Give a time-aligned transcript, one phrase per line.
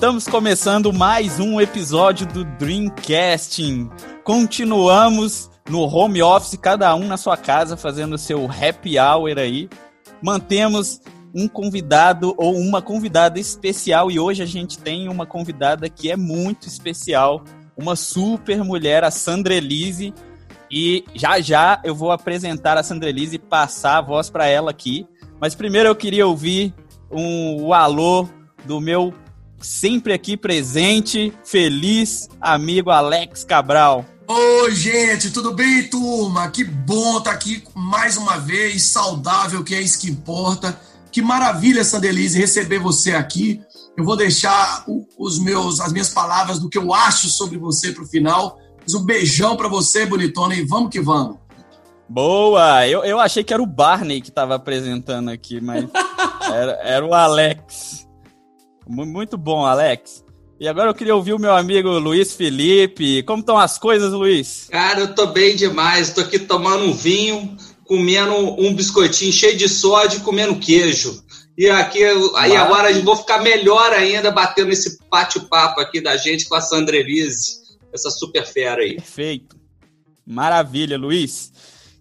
[0.00, 3.90] Estamos começando mais um episódio do Dreamcasting.
[4.24, 9.68] Continuamos no home office, cada um na sua casa, fazendo seu happy hour aí.
[10.22, 11.02] Mantemos
[11.34, 16.16] um convidado ou uma convidada especial e hoje a gente tem uma convidada que é
[16.16, 17.44] muito especial,
[17.76, 20.14] uma super mulher, a Sandra Elise.
[20.70, 24.70] E já já eu vou apresentar a Sandra Elise e passar a voz para ela
[24.70, 25.06] aqui.
[25.38, 26.72] Mas primeiro eu queria ouvir
[27.10, 28.26] um, o alô
[28.64, 29.12] do meu
[29.60, 34.04] sempre aqui presente, feliz amigo Alex Cabral.
[34.26, 36.48] Oi, gente, tudo bem, turma?
[36.50, 40.80] Que bom estar tá aqui mais uma vez, saudável, que é isso que importa.
[41.10, 43.60] Que maravilha, Sandelise, receber você aqui.
[43.96, 44.84] Eu vou deixar
[45.18, 48.56] os meus, as minhas palavras do que eu acho sobre você para o final.
[48.94, 51.36] Um beijão para você, bonitona, e vamos que vamos.
[52.08, 52.86] Boa!
[52.88, 55.84] Eu, eu achei que era o Barney que estava apresentando aqui, mas
[56.52, 58.09] era, era o Alex.
[58.90, 60.24] Muito bom, Alex.
[60.58, 63.22] E agora eu queria ouvir o meu amigo Luiz Felipe.
[63.22, 64.66] Como estão as coisas, Luiz?
[64.70, 66.12] Cara, eu tô bem demais.
[66.12, 71.22] Tô aqui tomando um vinho, comendo um biscoitinho cheio de sódio e comendo queijo.
[71.56, 72.02] E aqui,
[72.36, 76.60] aí agora eu vou ficar melhor ainda batendo esse bate-papo aqui da gente com a
[76.60, 77.58] Sandra Elise,
[77.92, 78.96] essa super fera aí.
[78.96, 79.56] Perfeito.
[80.26, 81.52] Maravilha, Luiz.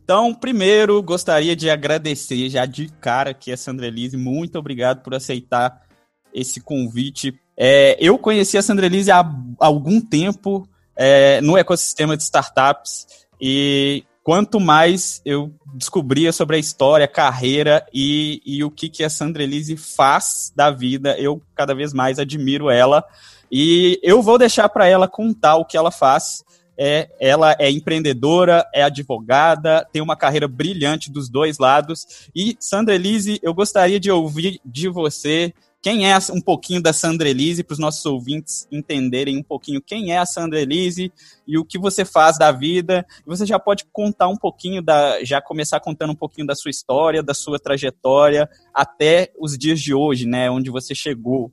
[0.04, 4.18] Então, primeiro, gostaria de agradecer já de cara aqui a Sandra Elise.
[4.18, 5.89] Muito obrigado por aceitar
[6.34, 7.34] esse convite.
[7.58, 9.24] É, eu conheci a Sandra Elise há
[9.60, 13.08] algum tempo é, no ecossistema de startups
[13.40, 19.10] e quanto mais eu descobria sobre a história, carreira e, e o que, que a
[19.10, 23.04] Sandra Elise faz da vida, eu cada vez mais admiro ela.
[23.52, 26.44] E eu vou deixar para ela contar o que ela faz.
[26.78, 32.30] É, ela é empreendedora, é advogada, tem uma carreira brilhante dos dois lados.
[32.34, 37.30] E, Sandra Elise, eu gostaria de ouvir de você quem é um pouquinho da Sandra
[37.30, 41.12] Elise, para os nossos ouvintes entenderem um pouquinho quem é a Sandra Elise
[41.48, 43.06] e o que você faz da vida.
[43.26, 47.24] Você já pode contar um pouquinho da, já começar contando um pouquinho da sua história,
[47.24, 51.52] da sua trajetória até os dias de hoje, né, onde você chegou.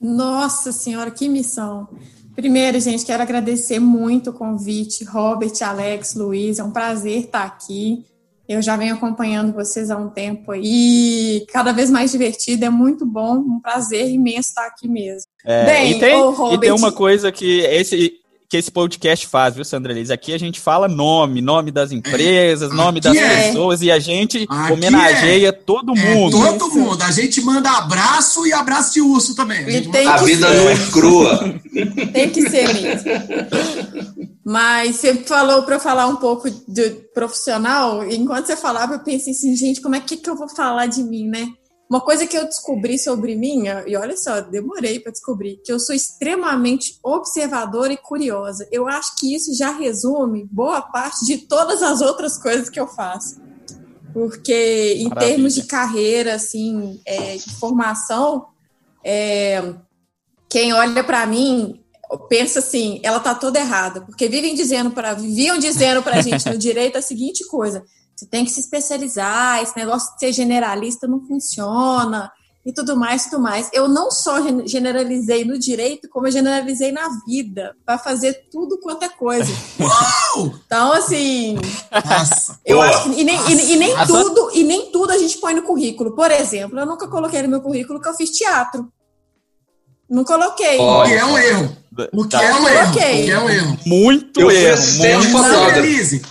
[0.00, 1.88] Nossa senhora, que missão!
[2.34, 8.04] Primeiro, gente, quero agradecer muito o convite, Robert, Alex, Luiz, é um prazer estar aqui.
[8.50, 13.06] Eu já venho acompanhando vocês há um tempo e cada vez mais divertido, é muito
[13.06, 15.30] bom, um prazer imenso estar aqui mesmo.
[15.44, 16.54] É, Bem, e, tem, Robert...
[16.54, 18.12] e tem uma coisa que esse,
[18.48, 20.10] que esse podcast faz, viu, Sandra Liz?
[20.10, 23.46] Aqui a gente fala nome, nome das empresas, nome das é.
[23.46, 25.52] pessoas, e a gente aqui homenageia é.
[25.52, 26.44] todo mundo.
[26.44, 27.00] É, todo mundo.
[27.04, 29.60] A gente manda abraço e abraço de urso também.
[29.60, 30.56] A, a vida ser.
[30.56, 31.60] não é crua.
[32.12, 34.30] Tem que ser mesmo.
[34.44, 39.32] Mas você falou para eu falar um pouco de profissional, enquanto você falava, eu pensei
[39.32, 41.52] assim, gente, como é que, que eu vou falar de mim, né?
[41.90, 45.80] Uma coisa que eu descobri sobre mim, e olha só, demorei para descobrir, que eu
[45.80, 48.66] sou extremamente observadora e curiosa.
[48.70, 52.86] Eu acho que isso já resume boa parte de todas as outras coisas que eu
[52.86, 53.40] faço.
[54.12, 55.32] Porque em Maravilha.
[55.34, 58.46] termos de carreira, assim, é, de formação,
[59.04, 59.74] é,
[60.48, 61.79] quem olha para mim
[62.18, 66.48] pensa assim, ela tá toda errada, porque vivem dizendo para viviam dizendo para a gente
[66.48, 67.84] no direito a seguinte coisa:
[68.14, 72.30] você tem que se especializar, esse negócio de ser generalista não funciona
[72.64, 73.70] e tudo mais, tudo mais.
[73.72, 79.04] Eu não só generalizei no direito, como eu generalizei na vida, para fazer tudo quanto
[79.04, 79.50] é coisa.
[79.80, 80.52] Uau!
[80.66, 81.56] Então, assim,
[82.04, 85.38] Nossa, eu acho que, e nem, e, e nem tudo, e nem tudo a gente
[85.38, 86.14] põe no currículo.
[86.14, 88.92] Por exemplo, eu nunca coloquei no meu currículo que eu fiz teatro.
[90.10, 90.76] Não coloquei.
[90.76, 91.76] O que é um erro.
[92.12, 92.42] O que, tá.
[92.42, 92.88] é, um erro.
[92.88, 93.78] o que é um erro.
[93.86, 94.82] Muito eu erro.
[94.96, 96.22] Muito Sandra Elise.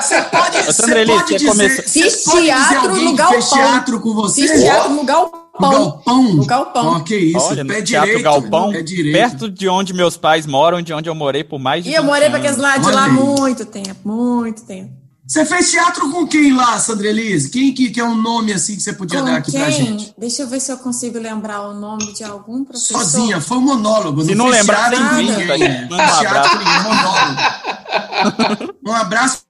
[0.00, 1.82] Você pode, você pode dizer, começar...
[1.82, 3.32] Fiz teatro no galpão.
[3.34, 4.48] Fez teatro com você?
[4.48, 5.40] Fiz teatro no galpão.
[5.60, 6.22] No galpão?
[6.22, 6.96] No galpão.
[6.96, 8.22] Oh, que isso, Olha, pé direito.
[8.22, 9.14] Galpão, pé direito.
[9.14, 12.02] perto de onde meus pais moram, de onde eu morei por mais de E eu
[12.02, 14.99] morei para aqueles lados de lá muito tempo, muito tempo.
[15.30, 17.50] Você fez teatro com quem lá, Sandra Elise?
[17.50, 19.60] Quem que, que é um nome assim que você podia com dar aqui quem?
[19.60, 20.12] pra gente?
[20.18, 22.98] Deixa eu ver se eu consigo lembrar o nome de algum professor.
[22.98, 24.24] Sozinha, foi um monólogo.
[24.24, 25.88] Se não, não lembrar, tem vinho.
[25.88, 28.74] Tá um teatro, monólogo.
[28.84, 29.42] Um abraço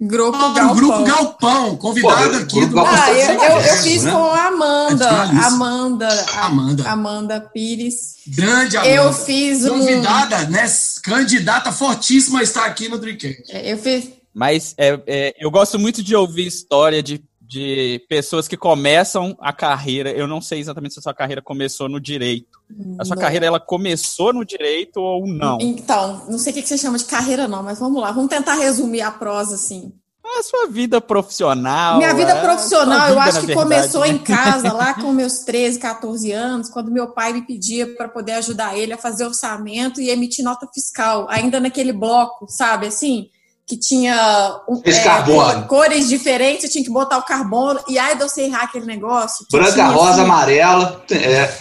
[0.00, 0.74] Grupo ah, Galpão.
[0.74, 4.10] Grupo Galpão, convidado Pô, aqui do Ah, eu, eu, eu, fiz né?
[4.10, 5.04] com a Amanda.
[5.04, 6.26] É Amanda.
[6.38, 6.90] Amanda.
[6.90, 8.16] Amanda Pires.
[8.26, 8.94] Grande Amanda.
[8.94, 9.78] Eu fiz um...
[9.78, 10.64] Convidada, né?
[11.04, 13.44] Candidata fortíssima a estar aqui no Dreamcast.
[13.50, 18.46] É, eu fiz mas é, é, eu gosto muito de ouvir história de, de pessoas
[18.46, 20.10] que começam a carreira.
[20.10, 22.60] Eu não sei exatamente se a sua carreira começou no direito.
[22.98, 23.22] A sua não.
[23.22, 25.58] carreira ela começou no direito ou não?
[25.60, 28.12] Então, não sei o que você chama de carreira, não, mas vamos lá.
[28.12, 29.92] Vamos tentar resumir a prosa assim.
[30.38, 31.98] A sua vida profissional.
[31.98, 34.08] Minha vida é, profissional, vida, eu acho que verdade, começou né?
[34.10, 38.32] em casa, lá com meus 13, 14 anos, quando meu pai me pedia para poder
[38.34, 43.28] ajudar ele a fazer orçamento e emitir nota fiscal, ainda naquele bloco, sabe, assim,
[43.70, 45.68] que tinha um, carbono.
[45.68, 49.46] cores diferentes, eu tinha que botar o carbono, e aí eu sei errar aquele negócio.
[49.48, 51.04] Branca, tinha, rosa, assim, amarela.
[51.08, 51.54] É.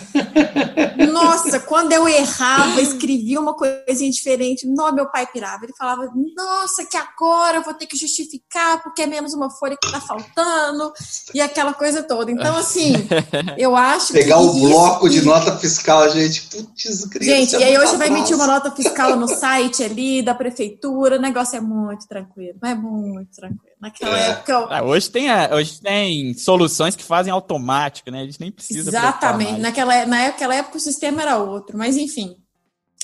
[1.12, 5.66] Nossa, quando eu errava, escrevia uma coisinha diferente, não, meu pai pirava.
[5.66, 9.78] Ele falava, nossa, que agora eu vou ter que justificar porque é menos uma folha
[9.80, 10.92] que tá faltando,
[11.34, 12.32] e aquela coisa toda.
[12.32, 12.94] Então, assim,
[13.58, 14.44] eu acho Pegar que.
[14.44, 16.42] o isso- bloco de nota fiscal, gente.
[16.50, 20.34] Putz, Gente, é e aí hoje vai emitir uma nota fiscal no site ali da
[20.34, 23.75] prefeitura, o negócio é muito tranquilo, é muito tranquilo.
[23.80, 24.30] Naquela É.
[24.30, 28.22] época eu, Ah, hoje, tem a- hoje tem soluções que fazem automático, né?
[28.22, 28.90] A gente nem precisa.
[28.90, 29.60] Exatamente.
[29.60, 32.36] Naquela, naquela época o sistema era outro, mas enfim.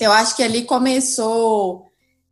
[0.00, 1.86] Eu acho que ali começou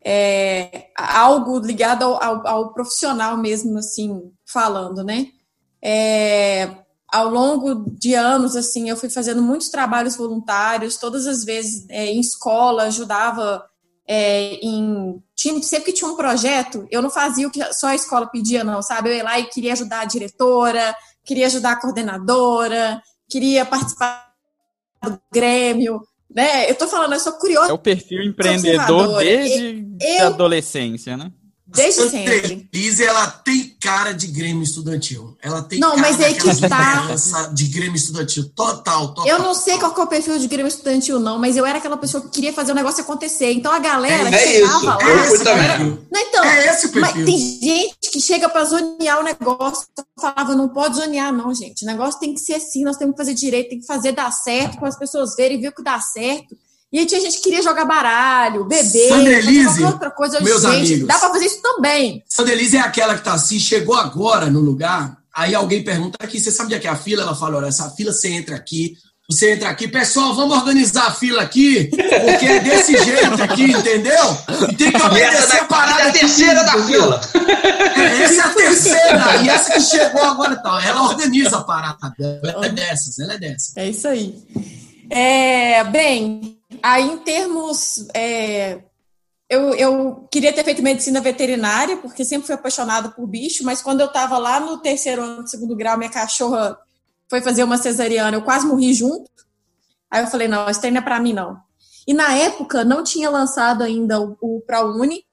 [0.06, 5.28] é, algo ligado ao, ao- ao profissional mesmo, assim, falando, né?
[5.82, 6.76] É,
[7.10, 12.06] ao longo de anos, assim, eu fui fazendo muitos trabalhos voluntários, todas as vezes é,
[12.06, 13.64] em escola, ajudava
[14.06, 17.94] é, em tinha, sempre que tinha um projeto, eu não fazia o que só a
[17.94, 19.10] escola pedia, não, sabe?
[19.10, 24.32] Eu ia lá e queria ajudar a diretora, queria ajudar a coordenadora, queria participar
[25.02, 26.70] do Grêmio, né?
[26.70, 31.30] Eu tô falando, eu sou curiosa É o perfil empreendedor desde Eu- a adolescência, né?
[31.74, 32.68] Desde sempre.
[32.72, 35.36] Liz, ela tem cara de Grêmio estudantil.
[35.42, 37.46] Ela tem Não, cara mas é que tá.
[37.52, 38.48] de Grêmio estudantil.
[38.54, 39.26] Total, total.
[39.26, 41.78] Eu não sei qual que é o perfil de Grêmio estudantil, não, mas eu era
[41.78, 43.52] aquela pessoa que queria fazer o negócio acontecer.
[43.52, 44.98] Então a galera É chegava isso, lá.
[45.00, 45.44] eu fui esse.
[45.44, 47.26] Não, então, É esse o mas perfil.
[47.26, 49.86] tem gente que chega para zonear o negócio,
[50.20, 51.84] falava, não pode zonear, não, gente.
[51.84, 54.30] O negócio tem que ser assim, nós temos que fazer direito, tem que fazer dar
[54.32, 56.56] certo, para as pessoas verem, ver o que dá certo.
[56.94, 60.40] E aí tinha gente que queria jogar baralho, beber, Sandra fazer Elise, qualquer outra coisa.
[60.40, 61.08] meus gente, amigos.
[61.08, 62.22] dá para fazer isso também.
[62.28, 66.52] Sandelise é aquela que tá assim, chegou agora no lugar, aí alguém pergunta aqui, você
[66.52, 67.24] sabe onde é que é a fila?
[67.24, 68.94] Ela fala, olha, essa fila você entra aqui,
[69.28, 74.38] você entra aqui, pessoal, vamos organizar a fila aqui, porque é desse jeito aqui, entendeu?
[74.70, 77.02] E tem que E essa obedecer a da, parada é a aqui, terceira da entendeu?
[77.02, 77.20] fila.
[77.96, 82.14] É, essa é a terceira, e essa que chegou agora, então, ela organiza a parada,
[82.44, 83.76] ela é dessas, ela é dessas.
[83.76, 84.32] É isso aí.
[85.10, 88.06] É, bem, aí em termos.
[88.14, 88.82] é,
[89.48, 94.00] eu, eu queria ter feito medicina veterinária, porque sempre fui apaixonada por bicho, mas quando
[94.00, 96.78] eu estava lá no terceiro ano do segundo grau, minha cachorra
[97.28, 99.30] foi fazer uma cesariana, eu quase morri junto.
[100.10, 101.58] Aí eu falei, não, esse treino é para mim, não.
[102.06, 105.24] E na época não tinha lançado ainda o, o ProUni,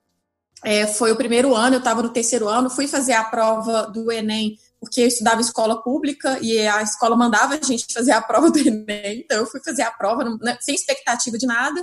[0.63, 4.12] é, foi o primeiro ano, eu estava no terceiro ano, fui fazer a prova do
[4.12, 8.50] Enem porque eu estudava escola pública e a escola mandava a gente fazer a prova
[8.50, 11.81] do Enem, então eu fui fazer a prova né, sem expectativa de nada,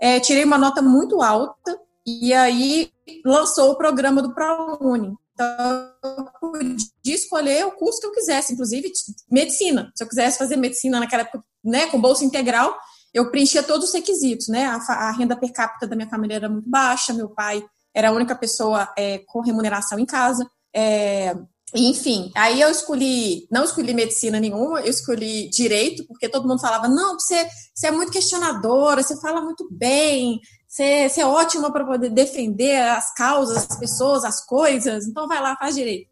[0.00, 1.76] É, tirei uma nota muito alta
[2.06, 2.92] e aí
[3.24, 5.12] lançou o programa do ProUni.
[5.34, 8.92] Então, eu podia escolher o curso que eu quisesse, inclusive
[9.28, 9.90] medicina.
[9.96, 12.76] Se eu quisesse fazer medicina naquela época, né, com bolsa integral,
[13.12, 14.66] eu preenchia todos os requisitos, né?
[14.66, 18.12] A, a renda per capita da minha família era muito baixa, meu pai era a
[18.12, 20.48] única pessoa é, com remuneração em casa.
[20.74, 21.34] É,
[21.74, 26.88] enfim, aí eu escolhi, não escolhi medicina nenhuma, eu escolhi direito, porque todo mundo falava,
[26.88, 31.84] não, você, você é muito questionadora, você fala muito bem, você, você é ótima para
[31.84, 36.08] poder defender as causas, as pessoas, as coisas, então vai lá, faz direito.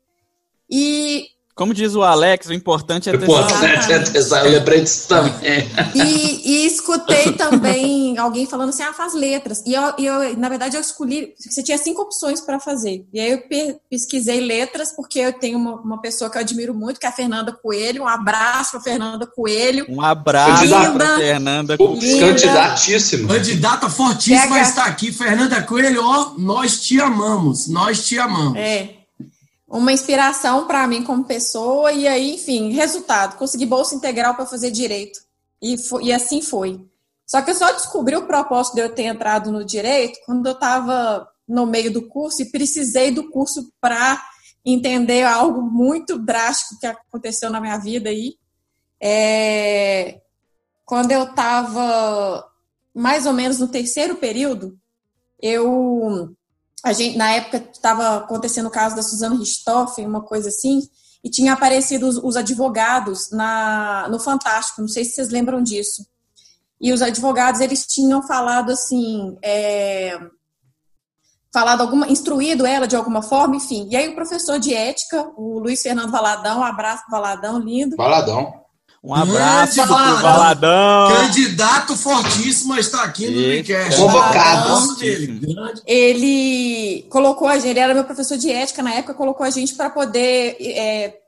[0.69, 5.09] E Como diz o Alex, o importante é ter Importante é atenção, eu lembrei disso
[5.09, 5.67] também.
[5.95, 9.63] E, e escutei também alguém falando assim, ah, faz letras.
[9.65, 13.07] E eu, eu, na verdade, eu escolhi, você tinha cinco opções para fazer.
[13.11, 16.75] E aí eu pe- pesquisei letras, porque eu tenho uma, uma pessoa que eu admiro
[16.75, 18.03] muito, que é a Fernanda Coelho.
[18.03, 19.87] Um abraço para Fernanda Coelho.
[19.89, 21.79] Um abraço para Fernanda.
[21.79, 22.27] Putz, Linda.
[22.27, 23.29] candidatíssimo.
[23.29, 28.59] Candidata fortíssima Pega- está aqui, Fernanda Coelho, ó, nós te amamos, nós te amamos.
[28.59, 28.91] É.
[29.77, 31.93] Uma inspiração para mim como pessoa.
[31.93, 35.21] E aí, enfim, resultado: consegui bolsa integral para fazer direito.
[35.61, 36.81] E, fo- e assim foi.
[37.27, 40.53] Só que eu só descobri o propósito de eu ter entrado no direito quando eu
[40.53, 44.23] estava no meio do curso e precisei do curso para
[44.65, 48.35] entender algo muito drástico que aconteceu na minha vida aí.
[49.01, 50.21] É,
[50.85, 52.47] quando eu estava
[52.95, 54.79] mais ou menos no terceiro período,
[55.41, 56.35] eu
[56.87, 60.89] a gente na época estava acontecendo o caso da Suzana Richthofen, uma coisa assim,
[61.25, 66.07] e tinha aparecido os, os advogados na, no Fantástico, não sei se vocês lembram disso.
[66.81, 70.17] E os advogados eles tinham falado assim, é,
[71.53, 73.89] falado alguma, instruído ela de alguma forma, enfim.
[73.91, 77.97] E aí o professor de ética, o Luiz Fernando Valadão, um abraço Valadão, lindo.
[77.97, 78.65] Baladão.
[79.07, 81.17] Um abraço pro Valadão.
[81.17, 84.01] Candidato fortíssimo a estar aqui no Unicast.
[84.01, 84.97] Convocado.
[85.87, 89.77] Ele colocou a gente, ele era meu professor de ética na época, colocou a gente
[89.77, 91.21] para poder é,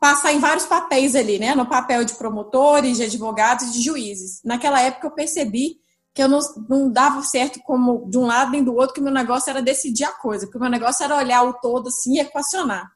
[0.00, 1.54] passar em vários papéis ali, né?
[1.54, 4.40] No papel de promotores, de advogados e de juízes.
[4.44, 5.76] Naquela época eu percebi
[6.12, 9.04] que eu não, não dava certo como de um lado nem do outro, que o
[9.04, 12.16] meu negócio era decidir a coisa, que o meu negócio era olhar o todo assim
[12.16, 12.95] e equacionar.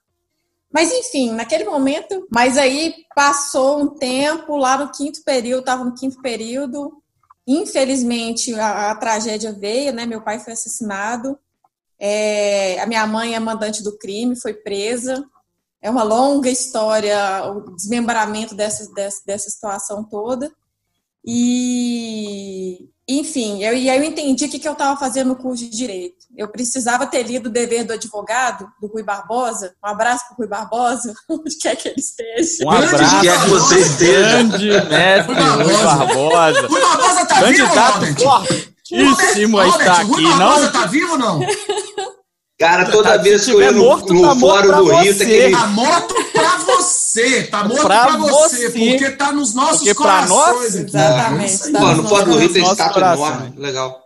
[0.72, 5.94] Mas enfim, naquele momento, mas aí passou um tempo, lá no quinto período, estava no
[5.94, 7.02] quinto período,
[7.46, 10.06] infelizmente a, a, tragédia veio, né?
[10.06, 11.36] Meu pai foi assassinado,
[11.98, 15.24] é, a minha mãe é mandante do crime, foi presa.
[15.82, 20.52] É uma longa história, o desmembramento dessa, dessa, dessa situação toda.
[21.24, 25.64] E, enfim, eu, e aí eu entendi o que, que eu estava fazendo no curso
[25.64, 26.26] de Direito.
[26.36, 29.74] Eu precisava ter lido o dever do advogado, do Rui Barbosa.
[29.84, 32.64] Um abraço para o Rui Barbosa, onde quer que ele esteja.
[32.64, 33.16] Um abraço.
[33.16, 34.20] Onde quer que você esteja.
[34.20, 36.66] Grande mestre Rui Barbosa.
[36.66, 41.40] Rui Barbosa está vivo, Candidato fortíssimo a estar aqui, Rui Barbosa está vivo ou não?
[42.58, 45.26] Cara, toda tá, vez que eu ia no, morto, no tá fórum do Rio, tem
[45.26, 45.56] aquele...
[45.56, 46.69] Tá morto pra você,
[47.50, 50.74] tá morto pra, pra você, você, porque tá nos nossos porque corações.
[50.74, 51.72] exatamente.
[51.72, 54.04] Tá Mano, no fórum do Rio tem estátua enorme, legal.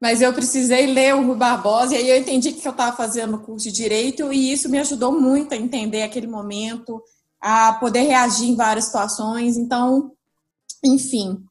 [0.00, 3.38] Mas eu precisei ler o Rui Barbosa e aí eu entendi que eu estava fazendo
[3.38, 7.02] curso de Direito e isso me ajudou muito a entender aquele momento,
[7.40, 9.56] a poder reagir em várias situações.
[9.56, 10.12] Então,
[10.84, 11.42] enfim,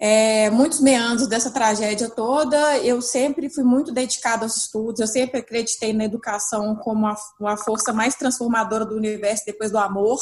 [0.00, 5.40] é, muitos meandros dessa tragédia toda, eu sempre fui muito dedicada aos estudos, eu sempre
[5.40, 10.18] acreditei na educação como uma, uma força mais transformadora do universo depois do amor.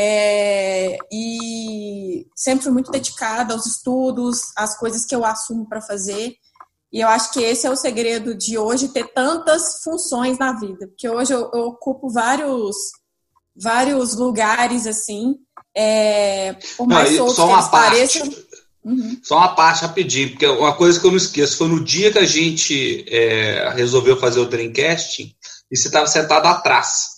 [0.00, 6.36] É, e sempre fui muito dedicada aos estudos, às coisas que eu assumo para fazer.
[6.92, 10.86] E eu acho que esse é o segredo de hoje ter tantas funções na vida,
[10.86, 12.76] porque hoje eu, eu ocupo vários
[13.60, 15.34] vários lugares assim,
[15.76, 18.20] é, por mais Não, só uma parte.
[18.20, 18.48] Pareçam,
[18.84, 19.20] Uhum.
[19.22, 22.18] Só uma parte rapidinho, porque uma coisa que eu não esqueço foi no dia que
[22.18, 25.36] a gente é, resolveu fazer o Dreamcast
[25.70, 27.17] e você estava sentado atrás.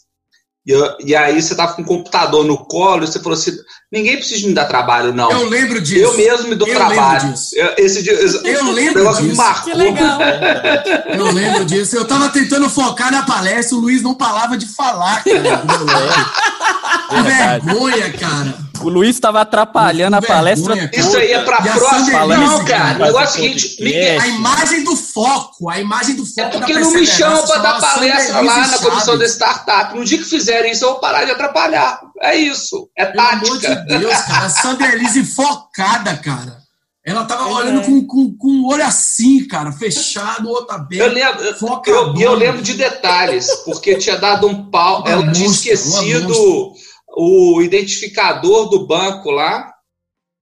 [0.70, 3.50] E, eu, e, aí você estava com o computador no colo e você falou assim:
[3.90, 5.28] ninguém precisa me dar trabalho, não.
[5.28, 6.04] Eu lembro disso.
[6.04, 7.34] Eu mesmo me dou eu trabalho.
[7.54, 9.22] Eu, esse dia, eu lembro disso.
[9.24, 9.72] Me marcou.
[9.72, 10.20] Que legal.
[11.12, 11.96] eu lembro disso.
[11.96, 15.62] Eu estava tentando focar na palestra, o Luiz não falava de falar, cara.
[17.10, 18.69] que vergonha, cara.
[18.82, 20.74] O Luiz estava atrapalhando a palestra.
[20.74, 22.26] Vergonha, Isso aí é para próxima.
[22.26, 22.96] Não, cara.
[22.96, 24.18] O negócio é o seguinte: ninguém...
[24.18, 26.40] a imagem do foco, a imagem do foco.
[26.40, 29.96] É porque não me chamam para dar palestra lá na comissão da startup.
[29.96, 32.00] No dia que fizerem isso, eu vou parar de atrapalhar.
[32.20, 32.88] É isso.
[32.96, 33.40] É tática.
[33.40, 34.46] Pelo amor de Deus, cara.
[34.46, 36.60] A Sanderlise focada, cara.
[37.04, 37.52] Ela tava é.
[37.52, 41.02] olhando com, com, com um olho assim, cara, fechado, o outro aberto.
[41.02, 41.42] Eu lembro,
[41.86, 46.74] eu, eu, lembro de detalhes, porque tinha dado um pau, ela tinha esquecido
[47.16, 49.72] o identificador do banco lá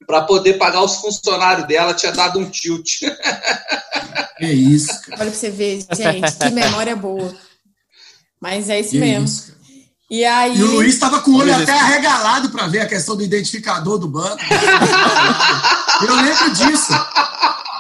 [0.06, 3.02] para poder pagar os funcionários dela, tinha dado um tilt.
[4.40, 4.92] É isso.
[5.08, 7.34] Olha para você ver, gente, que memória boa.
[8.40, 9.25] Mas é isso é mesmo.
[9.25, 9.52] Isso.
[10.10, 10.56] E aí.
[10.56, 13.98] E o Luiz estava com o olho até arregalado para ver a questão do identificador
[13.98, 14.38] do banco.
[16.06, 16.92] Eu lembro disso.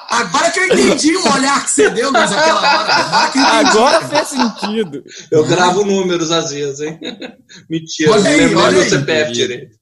[0.08, 2.94] Agora que eu entendi o olhar que você deu, Luiz, aquela hora.
[2.94, 5.04] Agora, Agora fez sentido.
[5.30, 6.98] Eu gravo números às vezes, hein?
[7.68, 9.76] Mentira, olha aí, não lembro meu CPF direito.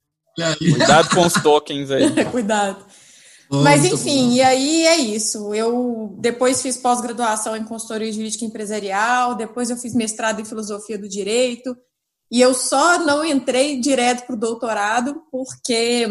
[0.59, 2.11] Cuidado com os tokens aí.
[2.29, 2.85] Cuidado.
[3.49, 4.33] Mas enfim, bom.
[4.33, 5.53] e aí é isso.
[5.53, 11.07] Eu depois fiz pós-graduação em consultoria jurídica empresarial, depois eu fiz mestrado em filosofia do
[11.07, 11.75] direito,
[12.29, 16.05] e eu só não entrei direto para o doutorado porque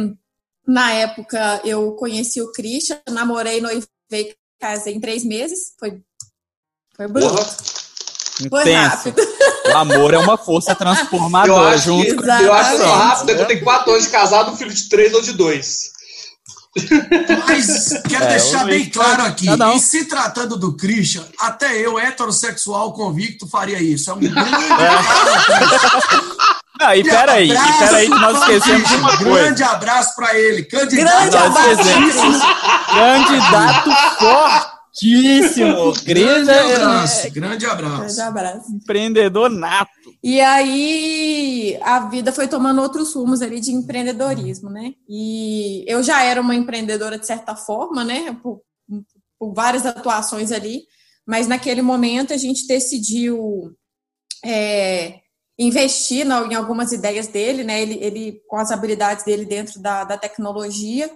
[0.66, 3.87] na época eu conheci o Christian, namorei, noivei,
[4.60, 5.75] casei em três meses.
[5.78, 6.00] Foi,
[6.96, 7.46] foi bruto.
[8.50, 9.22] Foi rápido.
[9.66, 13.64] O amor é uma força transformadora junto que, com Eu acho rápido, é eu tenho
[13.64, 15.96] quatro anos de casado, um filho de três ou de dois.
[17.48, 22.92] Mas quero é, deixar bem claro aqui, e se tratando do Christian, até eu, heterossexual
[22.92, 24.10] convicto, faria isso.
[24.10, 24.46] É um grande é.
[26.78, 29.42] Não, e peraí, e peraí que nós esquecemos de uma coisa.
[29.45, 31.30] Grande abraço para ele, candidato.
[31.30, 31.83] Grande abraço.
[32.95, 35.92] Candidato fortíssimo.
[36.04, 37.99] Grande abraço, grande abraço.
[37.99, 38.73] Grande abraço.
[38.73, 39.90] Empreendedor nato.
[40.23, 44.92] E aí a vida foi tomando outros rumos ali de empreendedorismo, né?
[45.09, 48.37] E eu já era uma empreendedora de certa forma, né?
[48.42, 48.61] Por,
[49.38, 50.83] por várias atuações ali,
[51.26, 53.73] mas naquele momento a gente decidiu
[54.45, 55.21] é,
[55.58, 57.80] investir em algumas ideias dele, né?
[57.80, 61.10] Ele, ele com as habilidades dele dentro da, da tecnologia.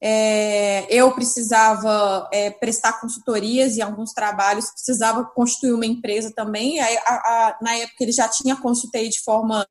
[0.00, 6.80] É, eu precisava é, prestar consultorias e alguns trabalhos, precisava constituir uma empresa também.
[6.80, 9.66] A, a, na época ele já tinha consultei de forma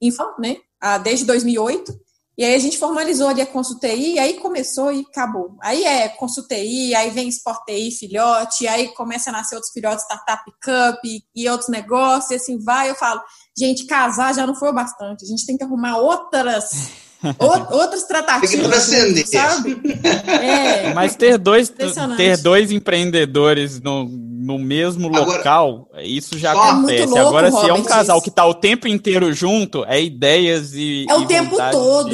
[0.00, 0.56] info, né?
[1.02, 2.09] desde 2008.
[2.40, 5.58] E aí a gente formalizou ali a Consultei, aí começou e acabou.
[5.60, 11.04] Aí é Consultei, aí vem Sportei, filhote, aí começa a nascer outros filhotes, Startup Cup
[11.34, 12.88] e outros negócios, e assim vai.
[12.88, 13.20] Eu falo,
[13.58, 18.90] gente, casar já não foi o bastante, a gente tem que arrumar outras outras tratativas,
[19.26, 19.80] sabe?
[20.26, 20.94] É.
[20.94, 21.72] Mas ter dois,
[22.16, 27.02] ter dois empreendedores no, no mesmo local, Agora, isso já acontece.
[27.02, 28.24] É louco, Agora, Robert, se é um casal isso.
[28.24, 31.06] que está o tempo inteiro junto, é ideias e.
[31.08, 32.10] É o tempo todo.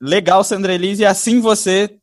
[0.00, 1.98] Legal, Sandra Elise, e assim você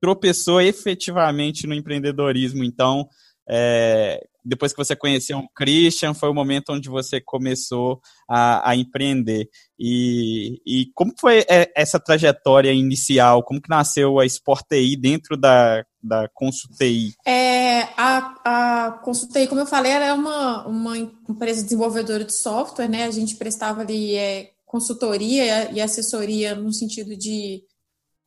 [0.00, 2.62] tropeçou efetivamente no empreendedorismo.
[2.62, 3.08] Então,
[3.48, 8.76] é, depois que você conheceu o Christian, foi o momento onde você começou a, a
[8.76, 9.48] empreender.
[9.82, 13.42] E, e, como foi é, essa trajetória inicial?
[13.42, 17.14] Como que nasceu a Sportei dentro da, da Consultei?
[17.26, 23.04] É, a, a Consultei, como eu falei, era uma, uma empresa desenvolvedora de software, né?
[23.04, 27.62] A gente prestava ali é, consultoria e assessoria no sentido de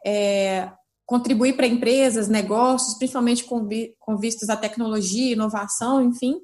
[0.04, 0.72] é,
[1.06, 3.70] contribuir para empresas, negócios, principalmente com,
[4.00, 6.40] com vistas à tecnologia, inovação, enfim.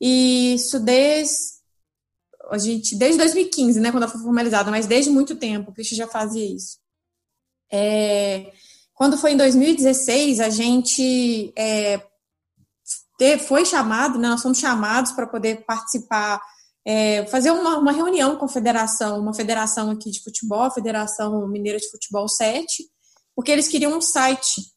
[0.00, 1.60] E isso desde
[2.50, 5.96] a gente desde 2015, né, quando ela foi formalizada, mas desde muito tempo, o Christian
[5.96, 6.78] já fazia isso.
[7.72, 8.52] É,
[8.94, 12.00] quando foi em 2016, a gente é,
[13.46, 16.40] foi chamado, né, nós fomos chamados para poder participar,
[16.84, 21.46] é, fazer uma, uma, reunião com a federação, uma federação aqui de futebol, a Federação
[21.48, 22.84] Mineira de Futebol 7,
[23.34, 24.72] porque eles queriam um site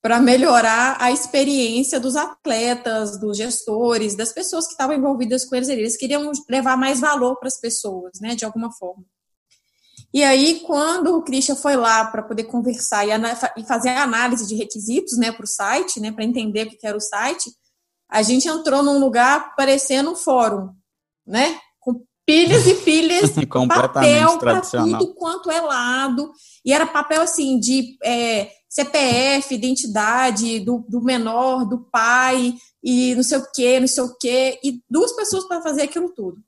[0.00, 5.68] para melhorar a experiência dos atletas, dos gestores, das pessoas que estavam envolvidas com eles.
[5.68, 9.04] Eles queriam levar mais valor para as pessoas, né, de alguma forma.
[10.14, 14.54] E aí, quando o Christian foi lá para poder conversar e, fazer a análise de
[14.54, 17.50] requisitos né, para o site, né, para entender o que era o site,
[18.08, 20.70] a gente entrou num lugar parecendo um fórum,
[21.26, 21.58] né?
[22.28, 26.30] pilhas e pilhas de papel para tudo quanto é lado.
[26.62, 33.22] E era papel assim de é, CPF, identidade do, do menor, do pai, e não
[33.22, 36.38] sei o que, não sei o que, e duas pessoas para fazer aquilo tudo.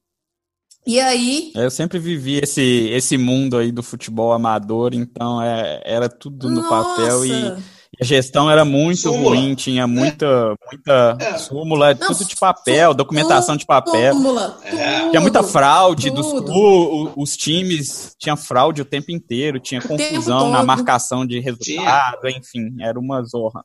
[0.87, 1.53] E aí.
[1.55, 6.63] Eu sempre vivi esse, esse mundo aí do futebol amador, então é, era tudo no
[6.63, 6.69] Nossa.
[6.69, 7.63] papel e
[7.99, 9.37] a gestão era muito súmula.
[9.37, 11.39] ruim, tinha muita, muita é.
[11.39, 14.15] súmula, Não, tudo de papel, documentação de papel.
[14.15, 15.11] Súmula, é.
[15.11, 20.63] Tinha muita fraude, dos, o, os times tinha fraude o tempo inteiro, tinha confusão na
[20.63, 22.39] marcação de resultado, tinha.
[22.39, 23.61] enfim, era uma zorra.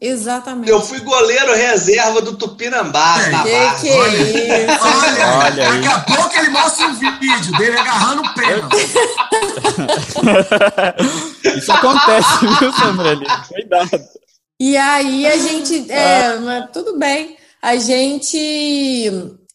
[0.00, 0.70] Exatamente.
[0.70, 3.16] Eu fui goleiro reserva do Tupinambá.
[3.18, 3.30] É,
[3.76, 4.84] que, que olha, isso?
[4.84, 8.76] Olha, olha daqui a pouco ele mostra um vídeo dele agarrando o pênalti.
[11.56, 13.16] isso acontece, viu, Sandra?
[13.48, 14.04] Cuidado.
[14.60, 15.90] E aí a gente.
[15.90, 16.40] É, ah.
[16.40, 17.38] mas tudo bem.
[17.62, 18.36] A gente.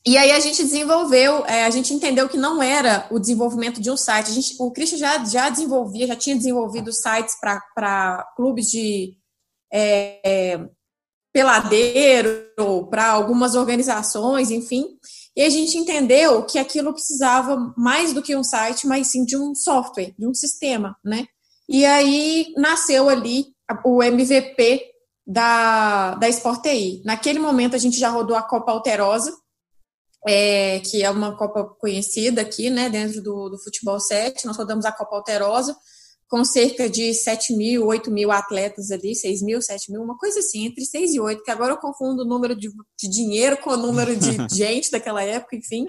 [0.04, 3.92] E aí a gente desenvolveu, é, a gente entendeu que não era o desenvolvimento de
[3.92, 4.32] um site.
[4.32, 9.21] A gente, o Christian já, já desenvolvia, já tinha desenvolvido sites para clubes de
[9.74, 10.60] é,
[11.34, 12.50] peladeiro,
[12.90, 14.86] para algumas organizações, enfim.
[15.36, 19.38] E a gente entendeu que aquilo precisava mais do que um site, mas sim de
[19.38, 21.26] um software, de um sistema, né?
[21.70, 23.46] E aí nasceu ali
[23.86, 24.92] o MVP
[25.26, 27.02] da, da Sport TI.
[27.06, 29.34] Naquele momento a gente já rodou a Copa Alterosa,
[30.28, 34.46] é, que é uma Copa conhecida aqui, né, dentro do, do futebol 7.
[34.46, 35.76] Nós rodamos a Copa Alterosa,
[36.32, 40.40] com cerca de 7 mil, 8 mil atletas ali, 6 mil, 7 mil, uma coisa
[40.40, 43.72] assim, entre 6 e 8, que agora eu confundo o número de, de dinheiro com
[43.72, 45.86] o número de gente daquela época, enfim.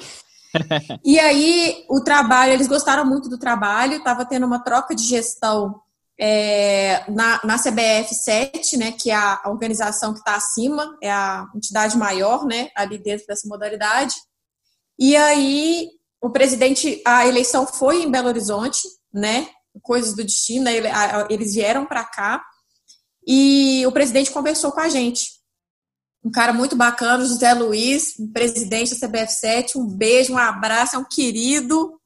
[1.04, 5.80] E aí, o trabalho, eles gostaram muito do trabalho, estava tendo uma troca de gestão
[6.18, 11.46] é, na, na CBF 7, né, que é a organização que está acima, é a
[11.54, 14.16] entidade maior, né, ali dentro dessa modalidade.
[14.98, 15.88] E aí,
[16.20, 18.82] o presidente, a eleição foi em Belo Horizonte,
[19.14, 19.46] né,
[19.80, 20.68] coisas do destino,
[21.28, 22.42] eles vieram para cá
[23.26, 25.30] e o presidente conversou com a gente.
[26.24, 31.04] Um cara muito bacana, José Luiz, presidente da CBF7, um beijo, um abraço, é um
[31.04, 31.98] querido.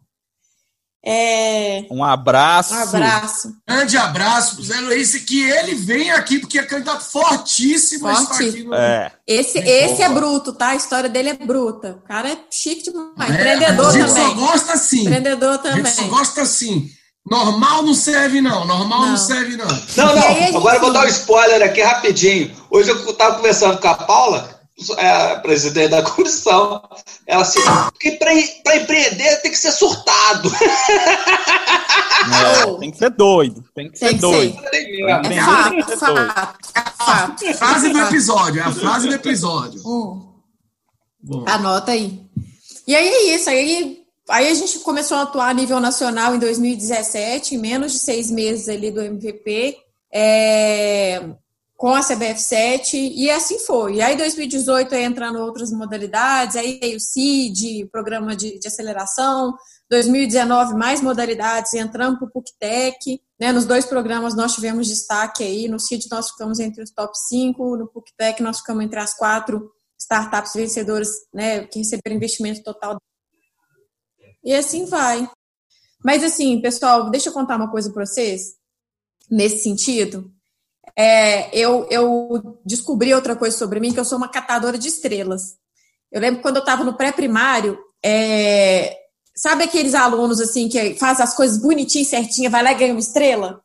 [1.08, 1.86] É...
[1.88, 2.74] Um abraço.
[2.74, 3.56] Um abraço.
[3.68, 8.08] Grande abraço pro Zé Luiz, que ele vem aqui, porque é candidato fortíssimo.
[8.08, 8.66] Forte.
[8.74, 9.12] É.
[9.24, 10.70] Esse, esse é bruto, tá?
[10.70, 11.92] A história dele é bruta.
[11.92, 13.30] O cara é chique demais.
[13.30, 14.02] É, Empreendedor também.
[14.02, 14.26] A gente também.
[14.26, 15.00] só gosta assim.
[15.02, 15.82] Empreendedor também.
[15.82, 16.90] A gente só gosta assim.
[17.28, 18.64] Normal não serve, não.
[18.64, 19.66] Normal não, não serve, não.
[19.66, 20.56] Não, não.
[20.58, 22.54] Agora eu vou dar um spoiler aqui rapidinho.
[22.70, 24.60] Hoje eu estava conversando com a Paula,
[24.96, 26.82] é a presidente da comissão.
[27.26, 27.60] Ela assim,
[27.90, 28.32] porque para
[28.76, 30.52] empreender tem que ser surtado.
[32.26, 33.64] É, tem que ser doido.
[33.74, 34.58] Tem que ser tem doido.
[34.58, 35.02] Ser.
[35.04, 36.58] É fato, fato,
[36.96, 37.54] fato.
[37.54, 39.80] Frase do episódio, é a frase do episódio.
[39.84, 41.44] Hum.
[41.46, 42.20] Anota aí.
[42.86, 43.50] E aí é isso.
[43.50, 47.98] Aí Aí a gente começou a atuar a nível nacional em 2017, em menos de
[48.00, 49.78] seis meses ali do MVP,
[50.12, 51.22] é,
[51.76, 53.96] com a CBF7, e assim foi.
[53.96, 58.66] E aí, em 2018, aí entrando outras modalidades, aí veio o CID, programa de, de
[58.66, 59.54] aceleração,
[59.88, 65.68] 2019, mais modalidades, entramos para o PUCTEC, né, nos dois programas nós tivemos destaque aí,
[65.68, 69.70] no CID nós ficamos entre os top 5, no PUCTEC nós ficamos entre as quatro
[70.00, 72.98] startups vencedoras, né, que receberam investimento total.
[74.46, 75.28] E assim vai.
[76.02, 78.54] Mas assim, pessoal, deixa eu contar uma coisa para vocês,
[79.30, 80.32] nesse sentido.
[80.96, 85.58] É, eu, eu descobri outra coisa sobre mim, que eu sou uma catadora de estrelas.
[86.10, 88.96] Eu lembro quando eu estava no pré-primário, é,
[89.36, 93.00] Sabe aqueles alunos assim que faz as coisas bonitinhas, certinha, vai lá e ganha uma
[93.00, 93.62] estrela?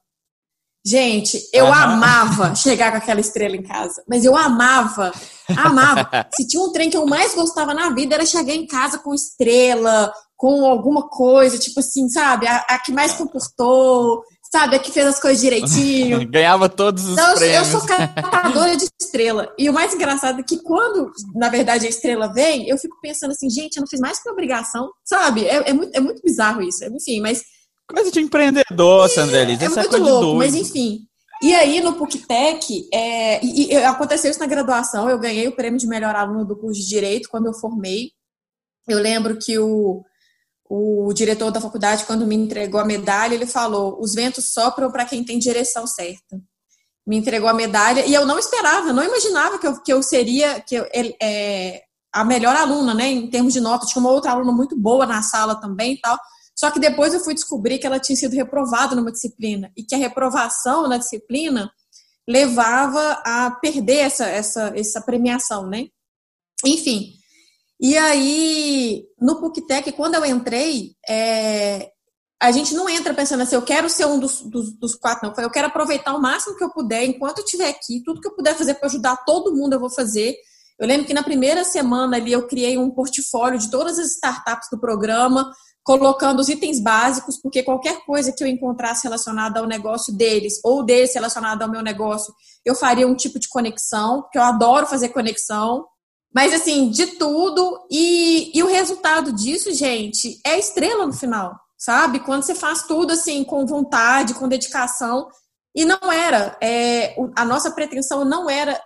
[0.83, 1.73] Gente, eu uhum.
[1.73, 4.03] amava chegar com aquela estrela em casa.
[4.09, 5.11] Mas eu amava,
[5.55, 6.09] amava.
[6.35, 9.13] Se tinha um trem que eu mais gostava na vida, era chegar em casa com
[9.13, 12.47] estrela, com alguma coisa, tipo assim, sabe?
[12.47, 14.75] A, a que mais comportou, sabe?
[14.75, 16.25] A que fez as coisas direitinho.
[16.29, 17.71] Ganhava todos os então, prêmios.
[17.71, 19.53] Eu sou catadora de estrela.
[19.59, 23.31] E o mais engraçado é que quando, na verdade, a estrela vem, eu fico pensando
[23.31, 25.45] assim, gente, eu não fiz mais que obrigação, sabe?
[25.45, 26.83] É, é, muito, é muito bizarro isso.
[26.85, 27.43] Enfim, mas...
[27.93, 29.63] Coisa de empreendedor, Sandrelise.
[29.63, 31.07] É, é muito louco, mas enfim...
[31.43, 35.79] E aí, no PUCTEC, é, e, e, aconteceu isso na graduação, eu ganhei o prêmio
[35.79, 38.11] de melhor aluno do curso de Direito quando eu formei.
[38.87, 40.03] Eu lembro que o,
[40.69, 45.03] o diretor da faculdade, quando me entregou a medalha, ele falou: os ventos sopram para
[45.03, 46.39] quem tem direção certa.
[47.07, 50.61] Me entregou a medalha e eu não esperava, não imaginava que eu, que eu seria
[50.61, 50.87] que eu,
[51.19, 51.81] é,
[52.13, 53.85] a melhor aluna, né, em termos de nota.
[53.85, 56.17] Tinha uma outra aluna muito boa na sala também e tal.
[56.61, 59.95] Só que depois eu fui descobrir que ela tinha sido reprovada numa disciplina e que
[59.95, 61.71] a reprovação na disciplina
[62.29, 65.87] levava a perder essa, essa, essa premiação, né?
[66.63, 67.13] Enfim,
[67.79, 71.89] e aí, no PUCTEC, quando eu entrei, é,
[72.39, 75.43] a gente não entra pensando assim, eu quero ser um dos, dos, dos, quatro, não.
[75.43, 78.35] Eu quero aproveitar o máximo que eu puder, enquanto eu estiver aqui, tudo que eu
[78.35, 80.35] puder fazer para ajudar todo mundo, eu vou fazer.
[80.77, 84.67] Eu lembro que na primeira semana ali eu criei um portfólio de todas as startups
[84.71, 85.51] do programa,
[85.83, 90.83] colocando os itens básicos, porque qualquer coisa que eu encontrasse relacionada ao negócio deles, ou
[90.83, 95.09] deles relacionada ao meu negócio, eu faria um tipo de conexão, porque eu adoro fazer
[95.09, 95.85] conexão.
[96.33, 97.85] Mas, assim, de tudo.
[97.89, 102.19] E, e o resultado disso, gente, é estrela no final, sabe?
[102.19, 105.27] Quando você faz tudo, assim, com vontade, com dedicação.
[105.75, 106.57] E não era.
[106.61, 108.79] É, a nossa pretensão não era